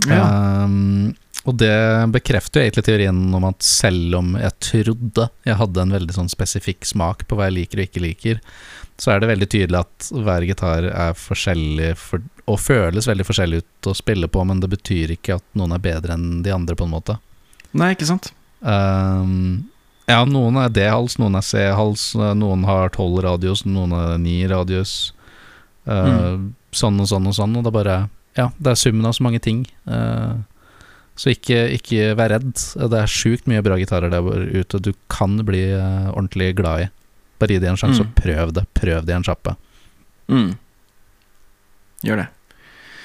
Ja. 0.09 0.65
Um, 0.65 1.15
og 1.49 1.57
det 1.57 1.73
bekrefter 2.13 2.61
jo 2.61 2.67
egentlig 2.67 2.85
teorien 2.85 3.21
om 3.37 3.47
at 3.49 3.65
selv 3.65 4.19
om 4.19 4.35
jeg 4.37 4.57
trodde 4.61 5.29
jeg 5.47 5.57
hadde 5.57 5.85
en 5.85 5.95
veldig 5.97 6.17
sånn 6.19 6.29
spesifikk 6.33 6.85
smak 6.89 7.25
på 7.29 7.39
hva 7.39 7.49
jeg 7.49 7.57
liker 7.57 7.81
og 7.81 7.87
ikke 7.87 8.03
liker, 8.05 8.43
så 9.01 9.15
er 9.15 9.23
det 9.23 9.31
veldig 9.31 9.49
tydelig 9.49 9.81
at 9.81 10.11
hver 10.13 10.45
gitar 10.45 10.91
er 10.91 11.17
forskjellig 11.17 11.95
for, 11.97 12.21
og 12.45 12.61
føles 12.61 13.09
veldig 13.09 13.25
forskjellig 13.25 13.63
ut 13.63 13.89
å 13.89 13.97
spille 13.97 14.29
på, 14.29 14.45
men 14.45 14.61
det 14.61 14.69
betyr 14.75 15.15
ikke 15.17 15.39
at 15.41 15.47
noen 15.57 15.73
er 15.77 15.85
bedre 15.85 16.19
enn 16.19 16.43
de 16.45 16.53
andre, 16.53 16.77
på 16.77 16.85
en 16.85 16.93
måte. 16.93 17.17
Nei, 17.73 17.95
ikke 17.95 18.11
sant? 18.11 18.35
Um, 18.61 19.71
ja, 20.11 20.21
noen 20.29 20.61
er 20.61 20.73
D-hals, 20.77 21.17
noen 21.23 21.39
er 21.41 21.47
C-hals, 21.47 22.11
noen 22.37 22.69
har 22.69 22.93
12 22.93 23.25
radius, 23.25 23.65
noen 23.65 23.97
er 23.97 24.17
9 24.21 24.39
radius. 24.53 24.97
Uh, 25.89 26.51
Sånn 26.77 27.01
og 27.03 27.09
sånn 27.11 27.27
og 27.27 27.35
sånn, 27.35 27.57
og 27.59 27.65
det 27.65 27.71
er 27.73 27.75
bare 27.75 27.99
Ja, 28.39 28.45
det 28.63 28.73
er 28.73 28.79
summen 28.79 29.07
av 29.09 29.17
så 29.17 29.25
mange 29.27 29.41
ting. 29.43 29.65
Uh, 29.91 30.39
så 31.21 31.33
ikke, 31.35 31.59
ikke 31.77 32.15
vær 32.17 32.33
redd. 32.33 32.55
Det 32.57 32.97
er 33.03 33.11
sjukt 33.13 33.49
mye 33.51 33.61
bra 33.67 33.77
gitarer 33.77 34.09
der 34.13 34.25
ute 34.63 34.81
du 34.81 34.93
kan 35.13 35.35
bli 35.45 35.67
uh, 35.77 36.09
ordentlig 36.15 36.55
glad 36.57 36.87
i. 36.87 36.89
Bare 37.41 37.53
gi 37.57 37.61
det 37.61 37.69
en 37.75 37.77
sjanse, 37.81 38.01
Mm. 38.01 38.09
og 38.09 38.15
prøv 38.23 38.53
det. 38.57 38.65
Prøv 38.77 39.05
det 39.05 39.13
i 39.13 39.19
en 39.19 39.27
sjappe. 39.27 39.53
Mm. 40.33 40.51
Gjør 42.07 42.23
det. 42.23 42.27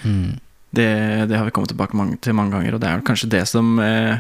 Mm. 0.06 0.39
det. 0.75 0.88
Det 1.30 1.38
har 1.39 1.45
vi 1.47 1.51
kommet 1.56 1.71
tilbake 1.73 1.95
mange, 1.97 2.17
til 2.21 2.36
mange 2.38 2.51
ganger, 2.56 2.75
og 2.78 2.82
det 2.84 2.88
er 2.89 2.97
vel 2.99 3.06
kanskje 3.08 3.30
det 3.32 3.43
som 3.49 3.80
eh, 3.84 4.19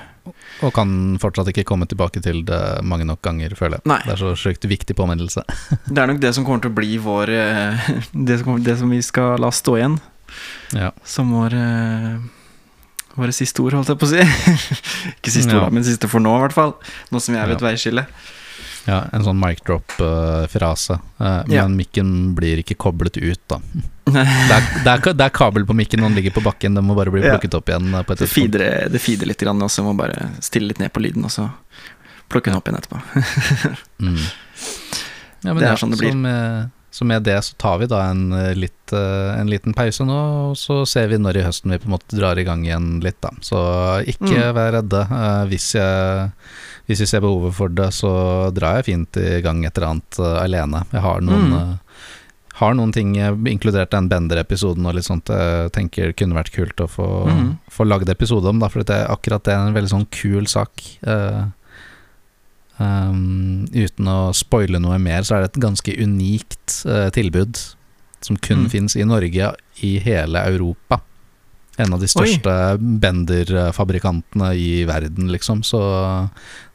Og 0.65 0.71
kan 0.75 0.91
fortsatt 1.21 1.51
ikke 1.51 1.65
komme 1.67 1.85
tilbake 1.87 2.21
til 2.23 2.41
det 2.47 2.61
mange 2.83 3.05
nok 3.07 3.21
ganger, 3.23 3.53
føler 3.55 3.77
jeg. 3.79 3.87
Nei, 3.91 3.99
Det 4.07 4.15
er 4.15 4.21
så 4.23 4.31
sjukt 4.39 4.65
viktig 4.67 4.95
påminnelse. 4.97 5.43
det 5.93 5.99
er 6.01 6.07
nok 6.11 6.19
det 6.23 6.33
som 6.35 6.43
kommer 6.47 6.63
til 6.65 6.73
å 6.73 6.77
bli 6.79 6.97
vår 7.03 7.31
eh, 7.35 7.89
det, 8.27 8.39
som 8.41 8.47
kommer, 8.49 8.63
det 8.65 8.77
som 8.81 8.91
vi 8.91 9.01
skal 9.05 9.39
la 9.43 9.51
stå 9.55 9.77
igjen 9.79 9.99
Ja. 10.75 10.89
som 11.07 11.29
vår 11.31 11.53
eh, 11.55 12.15
Våre 13.15 13.31
siste 13.31 13.61
ord, 13.63 13.73
holdt 13.77 13.87
jeg 13.93 13.99
på 14.01 14.07
å 14.07 14.11
si. 14.11 14.23
Ikke 15.17 15.31
siste 15.31 15.53
Ja. 15.55 15.63
ord, 15.65 15.73
men 15.73 15.83
siste 15.87 16.09
for 16.11 16.19
nå, 16.23 16.33
i 16.37 16.41
hvert 16.45 16.55
fall. 16.55 16.73
Nå 17.11 17.21
som 17.23 17.33
vi 17.35 17.39
er 17.39 17.47
ved 17.47 17.55
et 17.57 17.61
Ja. 17.63 17.69
veiskille. 17.71 18.05
Ja, 18.85 18.97
en 19.17 19.23
sånn 19.25 19.39
mic 19.41 19.63
drop-frase. 19.65 20.99
men 21.19 21.51
Ja. 21.51 21.67
mikken 21.67 22.35
blir 22.35 22.59
ikke 22.61 22.75
koblet 22.77 23.17
ut, 23.17 23.39
da. 23.47 23.57
Det 24.05 24.21
er, 24.21 24.61
det, 24.83 24.91
er, 25.07 25.13
det 25.17 25.25
er 25.25 25.29
kabel 25.33 25.65
på 25.65 25.73
mikken 25.73 26.01
den 26.05 26.13
ligger 26.13 26.31
på 26.35 26.43
bakken, 26.45 26.75
den 26.75 26.85
må 26.85 26.93
bare 26.95 27.09
bli 27.09 27.23
plukket 27.25 27.55
opp 27.57 27.65
igjen 27.71 27.87
eh, 27.95 28.03
på 28.05 28.13
et 28.13 28.19
Det 28.19 28.29
feeder, 28.29 28.89
det 28.93 29.01
feeder 29.01 29.25
litt, 29.25 29.41
og 29.47 29.71
så 29.73 29.81
må 29.83 29.95
bare 29.97 30.27
stille 30.45 30.67
litt 30.69 30.77
ned 30.79 30.93
på 30.93 31.01
lyden, 31.01 31.25
og 31.25 31.31
så 31.33 31.47
plukke 32.29 32.51
den 32.51 32.59
opp 32.59 32.67
igjen 32.69 32.77
etterpå. 32.77 33.01
Mm. 34.05 34.19
Ja, 35.45 35.53
men 35.53 35.57
Det 35.63 35.67
er 35.71 35.77
sånn 35.79 35.91
det 35.93 35.99
blir. 36.01 36.11
Som, 36.11 36.25
så 36.95 37.03
med 37.03 37.25
det 37.27 37.35
så 37.43 37.55
tar 37.59 37.81
vi 37.81 37.87
da 37.91 38.05
en, 38.07 38.31
eh, 38.31 38.53
litt, 38.55 38.93
eh, 38.95 39.31
en 39.35 39.49
liten 39.51 39.73
pause 39.75 40.05
nå, 40.07 40.19
og 40.51 40.53
så 40.55 40.77
ser 40.87 41.09
vi 41.11 41.17
når 41.19 41.41
i 41.41 41.43
høsten 41.43 41.73
vi 41.73 41.79
på 41.83 41.89
en 41.89 41.95
måte 41.97 42.15
drar 42.15 42.39
i 42.39 42.45
gang 42.47 42.63
igjen 42.63 43.01
litt, 43.03 43.17
da. 43.19 43.33
Så 43.43 43.59
ikke 44.07 44.31
Mm. 44.31 44.53
vær 44.55 44.71
redde. 44.77 45.01
Eh, 45.03 45.41
hvis, 45.51 45.73
jeg, 45.75 46.31
hvis 46.87 47.01
jeg, 47.03 47.09
ser 47.11 47.25
behovet 47.25 47.53
for 47.53 47.67
det, 47.67 47.89
så 47.91 48.13
drar 48.55 48.77
jeg 48.79 48.85
fint 48.85 49.19
i 49.19 49.41
gang 49.43 49.65
et 49.65 49.75
eller 49.75 49.89
annet 49.89 50.21
alene. 50.39 50.85
Jeg 50.93 51.01
har 51.01 51.19
noen 51.19 51.51
Mm. 51.51 51.79
har 52.55 52.73
noen 52.73 52.93
ting, 52.93 53.13
inkludert 53.51 53.89
den 53.91 54.07
Bender-episoden 54.07 54.87
og 54.87 54.95
litt 54.95 55.03
sånt, 55.03 55.27
jeg 55.27 55.73
tenker 55.73 56.13
kunne 56.15 56.35
vært 56.39 56.53
kult 56.55 56.79
å 56.79 56.87
få, 56.87 57.27
mm. 57.27 57.57
få 57.69 57.83
lagd 57.83 58.07
episode 58.07 58.47
om, 58.47 58.59
da, 58.59 58.69
for 58.69 58.81
det, 58.81 59.05
akkurat 59.09 59.43
det 59.43 59.51
er 59.51 59.67
en 59.67 59.75
veldig 59.75 59.91
sånn 59.91 60.07
kul 60.09 60.47
sak. 60.47 60.71
Eh, 61.03 61.43
um, 62.79 63.65
uten 63.73 64.07
å 64.07 64.33
spoile 64.35 64.79
noe 64.79 64.97
mer, 64.99 65.23
så 65.23 65.35
er 65.37 65.45
det 65.45 65.53
et 65.53 65.63
ganske 65.63 65.95
unikt 66.01 66.81
uh, 66.85 67.09
tilbud 67.15 67.59
som 68.25 68.37
kun 68.37 68.65
Mm. 68.65 68.69
finnes 68.71 68.95
i 68.95 69.05
Norge, 69.05 69.51
i 69.85 69.99
hele 69.99 70.39
Europa. 70.49 71.01
En 71.77 71.93
av 71.93 71.99
de 71.99 72.07
største 72.07 72.77
Bender-fabrikantene 72.79 74.53
i 74.55 74.85
verden, 74.87 75.27
liksom. 75.31 75.61
Så 75.63 75.81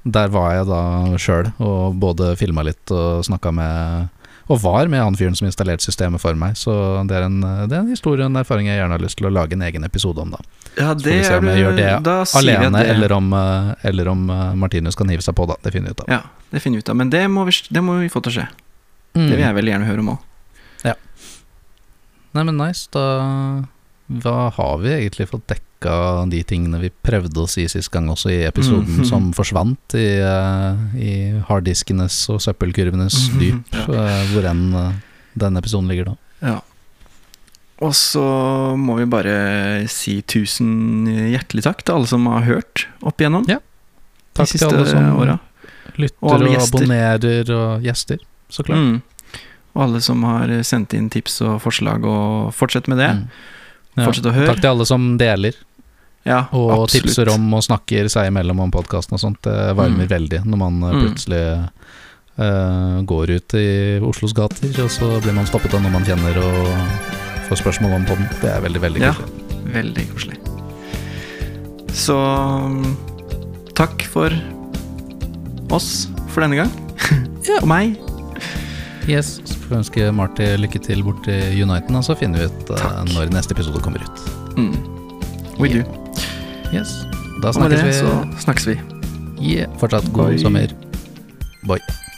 der 0.05 0.29
var 0.29 0.55
jeg 0.55 0.67
da 0.69 0.83
sjøl, 1.19 1.53
og 1.59 1.97
både 2.01 2.37
filma 2.37 2.63
litt 2.63 2.91
og 2.93 3.25
snakka 3.25 3.53
med 3.53 4.09
Og 4.51 4.59
var 4.65 4.89
med 4.91 4.99
han 4.99 5.15
fyren 5.15 5.37
som 5.39 5.47
installerte 5.47 5.85
systemet 5.87 6.19
for 6.23 6.35
meg. 6.35 6.57
Så 6.59 6.73
det 7.07 7.15
er, 7.21 7.23
en, 7.29 7.37
det 7.41 7.71
er 7.77 7.85
en 7.85 7.91
historie 7.93 8.25
og 8.25 8.33
en 8.33 8.41
erfaring 8.41 8.67
jeg 8.67 8.81
gjerne 8.81 8.97
har 8.97 9.03
lyst 9.05 9.21
til 9.21 9.29
å 9.29 9.31
lage 9.33 9.55
en 9.55 9.63
egen 9.63 9.85
episode 9.87 10.19
om, 10.25 10.33
da. 10.35 10.41
Ja, 10.77 10.89
Så 10.95 11.05
får 11.05 11.11
vi 11.15 11.25
se 11.29 11.37
om 11.39 11.47
jeg 11.53 11.63
gjør 11.63 11.77
det 11.79 12.17
Alene, 12.41 12.71
det- 12.83 12.89
eller 12.97 13.13
om, 13.15 13.33
eh, 13.33 13.75
eller 13.93 14.09
om 14.11 14.25
eh, 14.31 14.55
Martinus 14.59 14.99
kan 14.99 15.09
hive 15.09 15.23
seg 15.23 15.35
på, 15.39 15.47
da. 15.47 15.55
Det 15.63 15.73
finner 15.73 15.95
vi 15.95 15.97
ut 15.99 16.01
av. 16.01 16.11
Ja, 16.17 16.21
det 16.51 16.63
finner 16.65 16.77
vi 16.81 16.83
ut 16.85 16.91
av. 16.91 16.97
Men 16.97 17.11
det 17.15 17.23
må 17.31 17.45
vi, 17.47 17.55
det 17.71 17.83
må 17.87 18.01
vi 18.01 18.09
få 18.11 18.23
til 18.27 18.33
å 18.33 18.37
skje. 18.41 18.49
Det 19.15 19.31
vil 19.37 19.45
jeg 19.47 19.55
veldig 19.55 19.73
gjerne 19.77 19.87
høre 19.87 20.03
om 20.05 20.11
òg. 20.17 20.19
Nei, 22.35 22.43
men 22.47 22.57
nice. 22.61 22.87
Da 22.95 23.03
hva 24.11 24.51
har 24.57 24.79
vi 24.83 24.89
egentlig 24.91 25.29
fått 25.31 25.47
dekka 25.47 26.29
de 26.31 26.43
tingene 26.45 26.81
vi 26.83 26.91
prøvde 26.91 27.45
å 27.45 27.49
si 27.49 27.67
sist 27.71 27.91
gang 27.95 28.09
også, 28.11 28.31
i 28.35 28.41
episoden 28.49 28.99
Mhm. 29.01 29.07
som 29.07 29.33
forsvant 29.33 29.95
i, 29.95 30.19
eh, 30.19 30.99
i 30.99 31.13
harddiskenes 31.49 32.29
og 32.31 32.41
søppelkurvenes 32.41 33.31
Mhm, 33.31 33.39
dyp, 33.39 33.73
ja. 33.73 33.85
eh, 33.95 34.27
hvor 34.33 34.45
enn 34.51 34.95
denne 35.39 35.59
episoden 35.63 35.89
ligger 35.89 36.05
da. 36.11 36.17
Ja. 36.43 36.61
Og 37.81 37.93
så 37.97 38.77
må 38.77 38.99
vi 38.99 39.07
bare 39.09 39.87
si 39.89 40.21
tusen 40.23 41.07
hjertelig 41.07 41.63
takk 41.65 41.83
til 41.85 41.95
alle 41.95 42.07
som 42.11 42.27
har 42.27 42.43
hørt 42.43 42.87
opp 43.03 43.17
igjennom 43.23 43.47
Ja. 43.49 43.57
de 43.57 43.63
Takk 44.35 44.49
til 44.49 44.59
siste 44.59 44.69
alle 44.75 44.87
som 44.87 45.17
åra. 45.17 45.39
lytter 45.97 46.19
Og 46.23 46.43
og, 46.43 46.57
abonnerer 46.61 47.51
og 47.51 47.83
gjester, 47.83 48.19
så 48.51 48.63
klart. 48.65 48.77
Mm. 48.79 49.03
Og 49.77 49.83
alle 49.83 50.01
som 50.03 50.23
har 50.25 50.49
sendt 50.63 50.93
inn 50.95 51.09
tips 51.09 51.41
og 51.43 51.63
forslag, 51.63 52.05
og 52.05 52.53
fortsett 52.53 52.87
med 52.89 52.99
det. 52.99 53.11
Mm. 53.17 53.29
Ja. 53.97 54.05
Fortsett 54.07 54.27
å 54.27 54.33
høre. 54.33 54.47
Takk 54.53 54.61
til 54.63 54.71
alle 54.71 54.87
som 54.87 55.19
deler 55.19 55.55
Ja, 56.25 56.45
og 56.53 56.71
absolutt. 56.85 57.07
tipser 57.09 57.29
om 57.33 57.55
og 57.55 57.63
snakker 57.65 58.09
seg 58.13 58.29
imellom 58.31 58.61
om 58.61 58.71
podkasten 58.71 59.15
og 59.17 59.21
sånt. 59.21 59.41
Det 59.43 59.75
varmer 59.77 60.07
Mm. 60.07 60.09
veldig 60.09 60.45
når 60.47 60.59
man 60.59 60.83
eh, 60.83 60.93
Mm. 60.93 61.01
plutselig 61.07 61.71
uh, 62.39 63.03
går 63.03 63.31
ut 63.37 63.55
i 63.55 63.99
Oslos 64.01 64.33
gater, 64.33 64.69
og 64.85 64.89
så 64.91 65.21
blir 65.21 65.35
man 65.35 65.45
stoppet 65.47 65.75
av 65.75 65.83
noen 65.83 65.93
man 65.93 66.05
kjenner 66.05 66.37
og 66.39 66.69
får 67.49 67.61
spørsmål 67.61 67.95
om 67.97 68.05
podden. 68.07 68.29
Det 68.41 68.49
er 68.51 68.61
veldig, 68.61 68.81
veldig 68.81 69.01
Ja. 69.01 69.13
koselig. 69.13 69.73
Veldig 69.75 70.07
koselig. 70.15 70.39
Så 71.93 72.17
takk 73.75 74.03
for 74.03 74.31
oss 75.71 76.09
for 76.29 76.41
denne 76.43 76.57
gang. 76.57 76.71
Og 77.61 77.67
meg. 77.69 77.97
Yes. 79.09 79.41
Så 79.45 79.55
får 79.55 79.71
vi 79.71 79.79
ønske 79.81 80.11
Marty 80.13 80.49
lykke 80.61 80.83
til 80.85 81.03
bort 81.07 81.23
til 81.25 81.63
Uniten, 81.65 81.97
og 81.97 82.05
så 82.05 82.17
finner 82.19 82.45
vi 82.45 82.51
ut 82.51 82.75
uh, 82.75 83.01
når 83.15 83.33
neste 83.35 83.57
episode 83.57 83.81
kommer 83.85 84.05
ut. 84.05 84.23
Mm. 84.59 84.75
We 85.61 85.73
do. 85.73 85.85
Yes. 86.75 86.93
Da 87.43 87.53
snakkes 87.53 87.81
det 87.81 87.89
vi. 87.89 87.93
så 87.93 88.45
snakkes 88.45 88.67
vi. 88.67 88.79
Yeah. 89.41 89.73
Fortsatt 89.81 90.13
god 90.13 90.35
Bye. 90.35 90.39
sommer. 90.39 90.79
Bye. 91.67 92.10